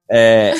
[0.09, 0.53] É,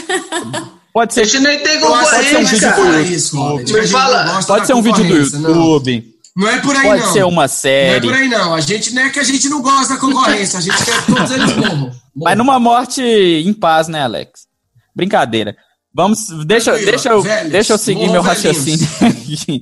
[0.94, 1.22] pode ser.
[1.22, 3.88] A gente nem tem concorrência, pode ser um vídeo do YouTube.
[3.88, 6.14] Fala, pode ser um vídeo do YouTube.
[6.36, 6.48] Não.
[6.48, 7.14] É por aí, Pode não.
[7.14, 7.90] ser uma série.
[7.90, 8.54] Não é por aí, não.
[8.54, 11.14] A gente não é que a gente não gosta da concorrência, a gente quer que
[11.14, 11.92] todos eles morram.
[12.16, 14.48] Mas numa morte em paz, né, Alex?
[14.96, 15.56] Brincadeira.
[15.94, 19.62] Vamos, deixa, deixa, eu, velhos, deixa eu seguir meu raciocínio aqui.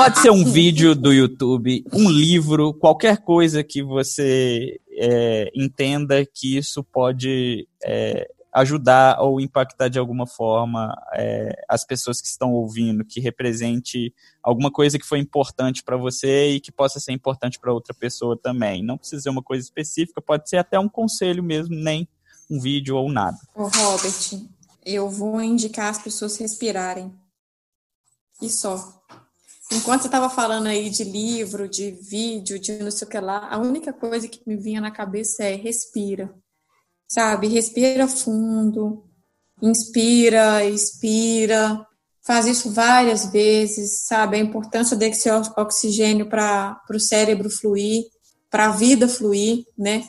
[0.00, 6.56] Pode ser um vídeo do YouTube, um livro, qualquer coisa que você é, entenda que
[6.56, 13.04] isso pode é, ajudar ou impactar de alguma forma é, as pessoas que estão ouvindo,
[13.04, 17.70] que represente alguma coisa que foi importante para você e que possa ser importante para
[17.70, 18.82] outra pessoa também.
[18.82, 22.08] Não precisa ser uma coisa específica, pode ser até um conselho mesmo, nem
[22.50, 23.36] um vídeo ou nada.
[23.54, 24.48] Ô Robert,
[24.82, 27.12] eu vou indicar as pessoas respirarem.
[28.40, 28.98] E só.
[29.72, 33.48] Enquanto você estava falando aí de livro, de vídeo, de não sei o que lá,
[33.50, 36.34] a única coisa que me vinha na cabeça é respira
[37.10, 37.48] sabe?
[37.48, 39.04] Respira fundo,
[39.60, 41.84] inspira, expira,
[42.24, 44.36] faz isso várias vezes, sabe?
[44.36, 48.04] A importância desse oxigênio para o cérebro fluir,
[48.48, 50.04] para a vida fluir, né?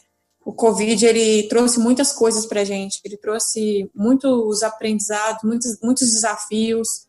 [0.46, 7.08] O Covid, ele trouxe muitas coisas para gente, ele trouxe muitos aprendizados, muitos, muitos desafios,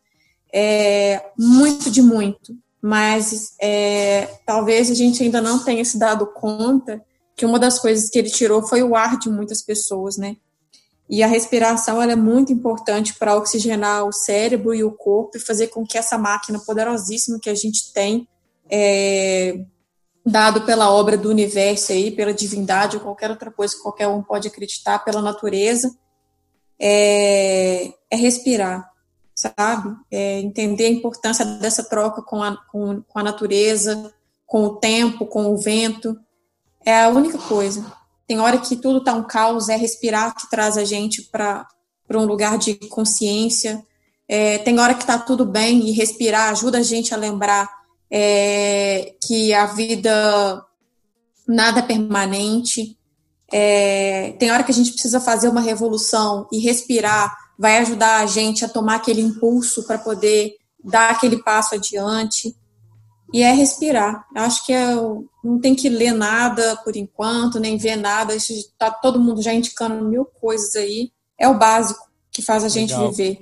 [0.53, 7.01] é, muito de muito, mas é, talvez a gente ainda não tenha se dado conta
[7.35, 10.35] que uma das coisas que ele tirou foi o ar de muitas pessoas, né?
[11.09, 15.67] E a respiração é muito importante para oxigenar o cérebro e o corpo e fazer
[15.67, 18.27] com que essa máquina poderosíssima que a gente tem,
[18.69, 19.59] é,
[20.25, 24.23] dado pela obra do universo aí, pela divindade ou qualquer outra coisa que qualquer um
[24.23, 25.93] pode acreditar, pela natureza,
[26.79, 28.92] é, é respirar,
[29.35, 29.95] sabe?
[30.11, 34.13] É entender a importância dessa troca com a, com, com a natureza,
[34.45, 36.17] com o tempo, com o vento,
[36.85, 37.85] é a única coisa.
[38.27, 41.67] Tem hora que tudo está um caos, é respirar que traz a gente para
[42.11, 43.83] um lugar de consciência.
[44.27, 47.69] É, tem hora que está tudo bem e respirar ajuda a gente a lembrar
[48.09, 50.63] é, que a vida
[51.47, 52.97] nada é permanente.
[53.51, 58.25] É, tem hora que a gente precisa fazer uma revolução e respirar vai ajudar a
[58.25, 62.55] gente a tomar aquele impulso para poder dar aquele passo adiante
[63.33, 64.25] e é respirar.
[64.35, 64.95] Eu acho que é,
[65.43, 68.35] não tem que ler nada por enquanto, nem ver nada.
[68.35, 71.11] Está todo mundo já indicando mil coisas aí.
[71.39, 73.11] É o básico que faz a gente Legal.
[73.11, 73.39] viver.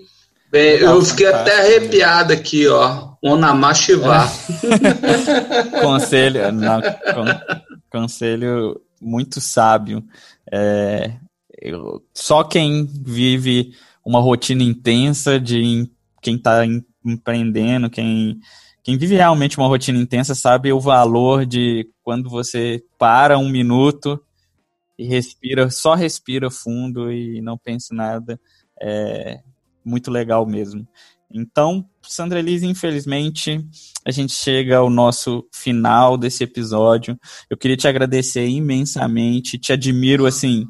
[0.49, 3.11] Bem, eu fiquei até arrepiado aqui, ó.
[3.21, 4.25] Onamá Shiva.
[5.73, 5.81] É.
[5.81, 6.81] conselho, não,
[7.89, 10.03] conselho muito sábio.
[10.51, 11.11] É,
[11.61, 13.73] eu, só quem vive
[14.05, 15.89] uma rotina intensa de
[16.21, 16.63] quem está
[17.03, 18.39] empreendendo, quem
[18.83, 24.19] quem vive realmente uma rotina intensa sabe o valor de quando você para um minuto
[24.97, 28.39] e respira, só respira fundo e não pensa em nada.
[28.81, 29.39] É
[29.85, 30.87] muito legal mesmo.
[31.33, 33.63] Então, Sandra Elise, infelizmente,
[34.05, 37.17] a gente chega ao nosso final desse episódio.
[37.49, 40.65] Eu queria te agradecer imensamente, te admiro assim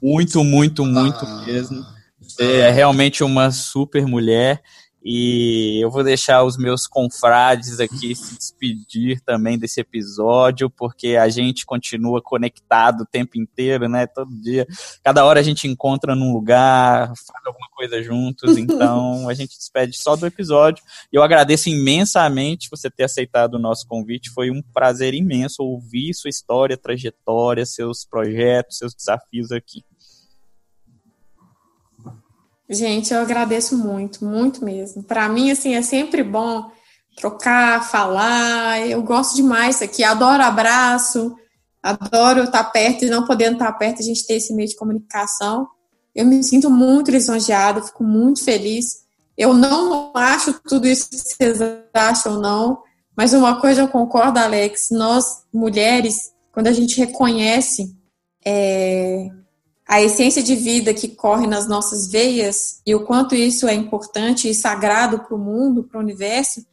[0.00, 1.84] muito, muito, muito mesmo.
[2.32, 4.62] Você é realmente uma super mulher
[5.04, 11.28] e eu vou deixar os meus confrades aqui se despedir também desse episódio, porque a
[11.28, 14.06] gente continua conectado o tempo inteiro, né?
[14.06, 14.66] Todo dia.
[15.04, 19.94] Cada hora a gente encontra num lugar, faz alguma coisa juntos, então a gente despede
[19.94, 20.82] só do episódio.
[21.12, 24.30] Eu agradeço imensamente você ter aceitado o nosso convite.
[24.30, 29.84] Foi um prazer imenso ouvir sua história, trajetória, seus projetos, seus desafios aqui.
[32.72, 35.02] Gente, eu agradeço muito, muito mesmo.
[35.02, 36.70] Para mim, assim, é sempre bom
[37.16, 38.86] trocar, falar.
[38.88, 41.36] Eu gosto demais aqui, adoro abraço,
[41.82, 45.68] adoro estar perto e não podendo estar perto, a gente ter esse meio de comunicação.
[46.14, 49.02] Eu me sinto muito lisonjeada, fico muito feliz.
[49.36, 51.58] Eu não acho tudo isso que vocês
[51.94, 52.82] acham, não,
[53.16, 57.94] mas uma coisa eu concordo, Alex: nós, mulheres, quando a gente reconhece
[58.44, 59.28] é,
[59.92, 64.48] a essência de vida que corre nas nossas veias e o quanto isso é importante
[64.48, 66.64] e sagrado para o mundo, para o universo,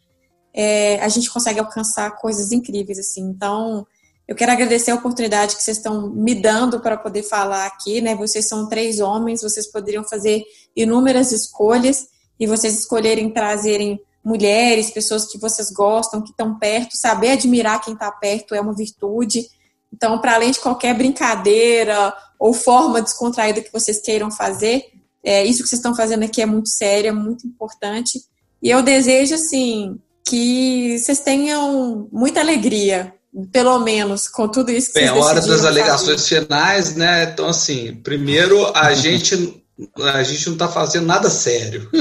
[0.54, 3.24] é, a gente consegue alcançar coisas incríveis, assim.
[3.24, 3.86] Então,
[4.26, 8.16] eu quero agradecer a oportunidade que vocês estão me dando para poder falar aqui, né?
[8.16, 10.42] Vocês são três homens, vocês poderiam fazer
[10.74, 12.08] inúmeras escolhas
[12.40, 17.96] e vocês escolherem trazerem mulheres, pessoas que vocês gostam, que estão perto, saber admirar quem
[17.96, 19.46] está perto é uma virtude.
[19.92, 24.86] Então, para além de qualquer brincadeira ou forma descontraída que vocês queiram fazer,
[25.24, 28.22] é, isso que vocês estão fazendo aqui é muito sério, é muito importante.
[28.64, 33.14] E eu desejo, assim, que vocês tenham muita alegria,
[33.52, 36.42] pelo menos, com tudo isso que Bem, vocês a hora das alegações fazer.
[36.42, 37.24] finais, né?
[37.24, 39.64] Então, assim, primeiro, a gente,
[39.98, 41.90] a gente não está fazendo nada sério.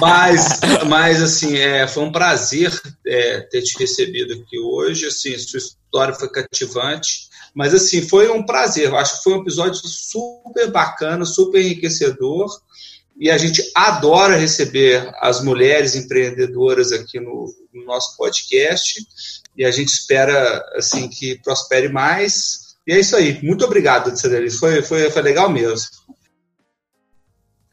[0.00, 2.72] mas, mas, assim, é, foi um prazer
[3.06, 5.06] é, ter te recebido aqui hoje.
[5.06, 7.29] Assim, sua história foi cativante.
[7.54, 8.88] Mas, assim, foi um prazer.
[8.88, 12.48] Eu acho que foi um episódio super bacana, super enriquecedor.
[13.18, 19.06] E a gente adora receber as mulheres empreendedoras aqui no, no nosso podcast.
[19.56, 22.76] E a gente espera, assim, que prospere mais.
[22.86, 23.42] E é isso aí.
[23.42, 24.58] Muito obrigado, Cidelice.
[24.58, 25.86] Foi, foi, foi legal mesmo.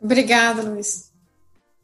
[0.01, 1.07] Obrigada, Luiz.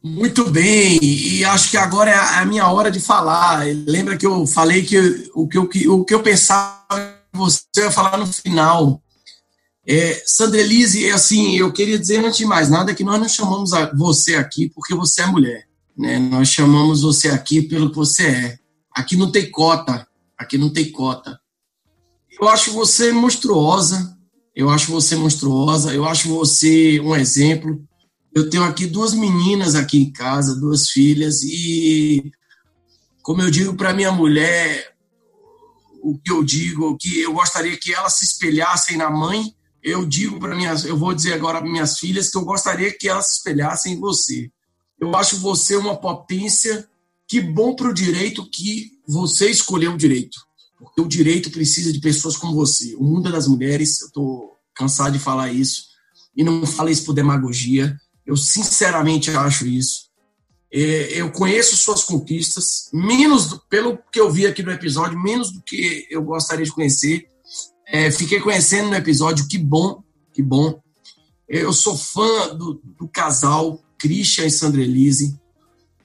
[0.06, 3.65] Muito bem, e acho que agora é a minha hora de falar.
[3.88, 8.18] Lembra que eu falei que o que eu, o que eu pensava você ia falar
[8.18, 9.01] no final.
[9.85, 14.35] É, Sandrelise, assim, eu queria dizer antes de mais nada que nós não chamamos você
[14.35, 15.68] aqui porque você é mulher.
[15.97, 16.19] Né?
[16.19, 18.60] Nós chamamos você aqui pelo que você é.
[18.91, 20.07] Aqui não tem cota.
[20.38, 21.39] Aqui não tem cota.
[22.39, 24.18] Eu acho você monstruosa.
[24.55, 25.93] Eu acho você monstruosa.
[25.93, 27.84] Eu acho você um exemplo.
[28.34, 32.31] Eu tenho aqui duas meninas aqui em casa, duas filhas, e
[33.22, 34.93] como eu digo para minha mulher,
[36.03, 40.38] o que eu digo, que eu gostaria que elas se espelhassem na mãe, eu digo
[40.38, 43.38] para minhas, eu vou dizer agora para minhas filhas que eu gostaria que elas se
[43.38, 44.51] espelhassem em você.
[44.99, 46.88] Eu acho você uma potência,
[47.27, 50.38] que bom para o direito que você escolheu o direito,
[50.77, 52.95] porque o direito precisa de pessoas como você.
[52.95, 55.85] O mundo é das mulheres, eu estou cansado de falar isso,
[56.35, 60.09] e não falo isso por demagogia, eu sinceramente acho isso.
[60.76, 65.52] É, eu conheço suas conquistas, menos do, pelo que eu vi aqui no episódio, menos
[65.52, 67.28] do que eu gostaria de conhecer.
[67.88, 70.02] É, fiquei conhecendo no episódio, que bom,
[70.34, 70.82] que bom.
[71.48, 75.40] Eu sou fã do, do casal Christian e Sandra Elise,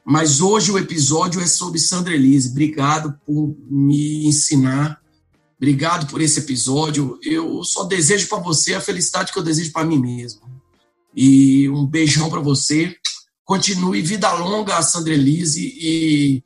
[0.04, 2.50] mas hoje o episódio é sobre Sandra Elise.
[2.50, 5.00] Obrigado por me ensinar,
[5.56, 7.18] obrigado por esse episódio.
[7.24, 10.42] Eu só desejo para você a felicidade que eu desejo para mim mesmo.
[11.16, 12.94] E um beijão para você.
[13.48, 15.74] Continue vida longa, Sandra Elise.
[15.80, 16.44] E,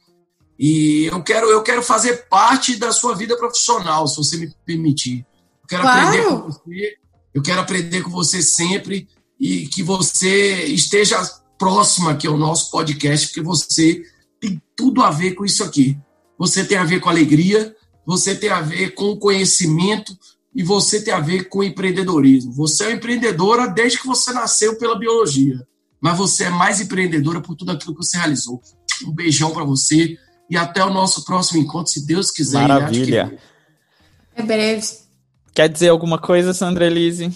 [0.57, 5.27] e eu, quero, eu quero fazer parte da sua vida profissional, se você me permitir.
[5.63, 6.07] Eu quero Claro.
[6.07, 6.95] aprender com você.
[7.35, 9.09] Eu quero aprender com você sempre
[9.41, 11.21] e que você esteja
[11.59, 14.01] próxima aqui ao nosso podcast, porque você
[14.41, 15.99] tem tudo a ver com isso aqui.
[16.39, 17.75] Você tem a ver com alegria,
[18.07, 20.17] você tem a ver com conhecimento
[20.55, 22.53] e você tem a ver com empreendedorismo.
[22.53, 25.67] Você é empreendedora desde que você nasceu pela biologia,
[26.03, 28.61] mas você é mais empreendedora por tudo aquilo que você realizou.
[29.07, 30.19] Um beijão para você
[30.51, 32.67] e até o nosso próximo encontro, se Deus quiser.
[32.67, 33.39] Maravilha.
[34.35, 34.87] É breve.
[35.55, 37.31] Quer dizer alguma coisa, Sandra Elise?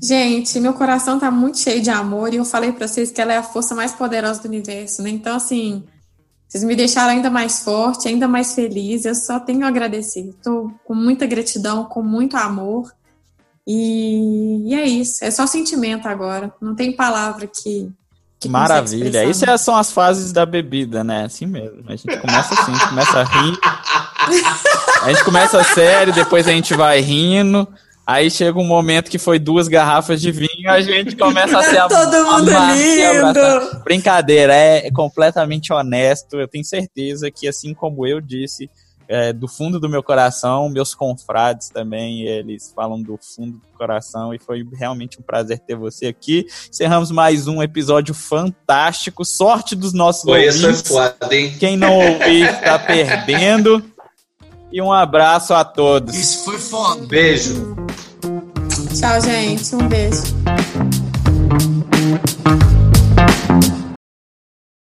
[0.00, 3.32] Gente, meu coração tá muito cheio de amor e eu falei pra vocês que ela
[3.32, 5.10] é a força mais poderosa do universo, né?
[5.10, 5.82] Então, assim,
[6.48, 9.04] vocês me deixaram ainda mais forte, ainda mais feliz.
[9.04, 10.32] Eu só tenho a agradecer.
[10.42, 12.90] Tô com muita gratidão, com muito amor.
[13.72, 15.24] E, e é isso.
[15.24, 16.52] É só sentimento agora.
[16.60, 17.88] Não tem palavra que.
[18.40, 19.04] que Maravilha.
[19.04, 19.30] expressar.
[19.30, 21.24] Isso é- são as fases da bebida, né?
[21.26, 21.84] Assim mesmo.
[21.86, 23.58] A gente começa assim, a gente começa a rir.
[25.02, 27.66] A gente começa sério, depois a gente vai rindo.
[28.06, 31.76] Aí chega um momento que foi duas garrafas de vinho, a gente começa a se
[31.78, 33.84] ab- Todo mundo lindo!
[33.84, 36.40] Brincadeira, é completamente honesto.
[36.40, 38.68] Eu tenho certeza que, assim como eu disse,
[39.10, 44.32] é, do fundo do meu coração, meus confrades também, eles falam do fundo do coração
[44.32, 46.46] e foi realmente um prazer ter você aqui.
[46.68, 49.24] Encerramos mais um episódio fantástico.
[49.24, 50.82] Sorte dos nossos Foi, ouvintes.
[50.82, 51.56] foda, hein?
[51.58, 53.82] Quem não ouvir está perdendo.
[54.70, 56.14] E um abraço a todos.
[56.14, 57.04] Isso foi foda.
[57.04, 57.74] Beijo.
[58.94, 59.74] Tchau, gente.
[59.74, 60.22] Um beijo.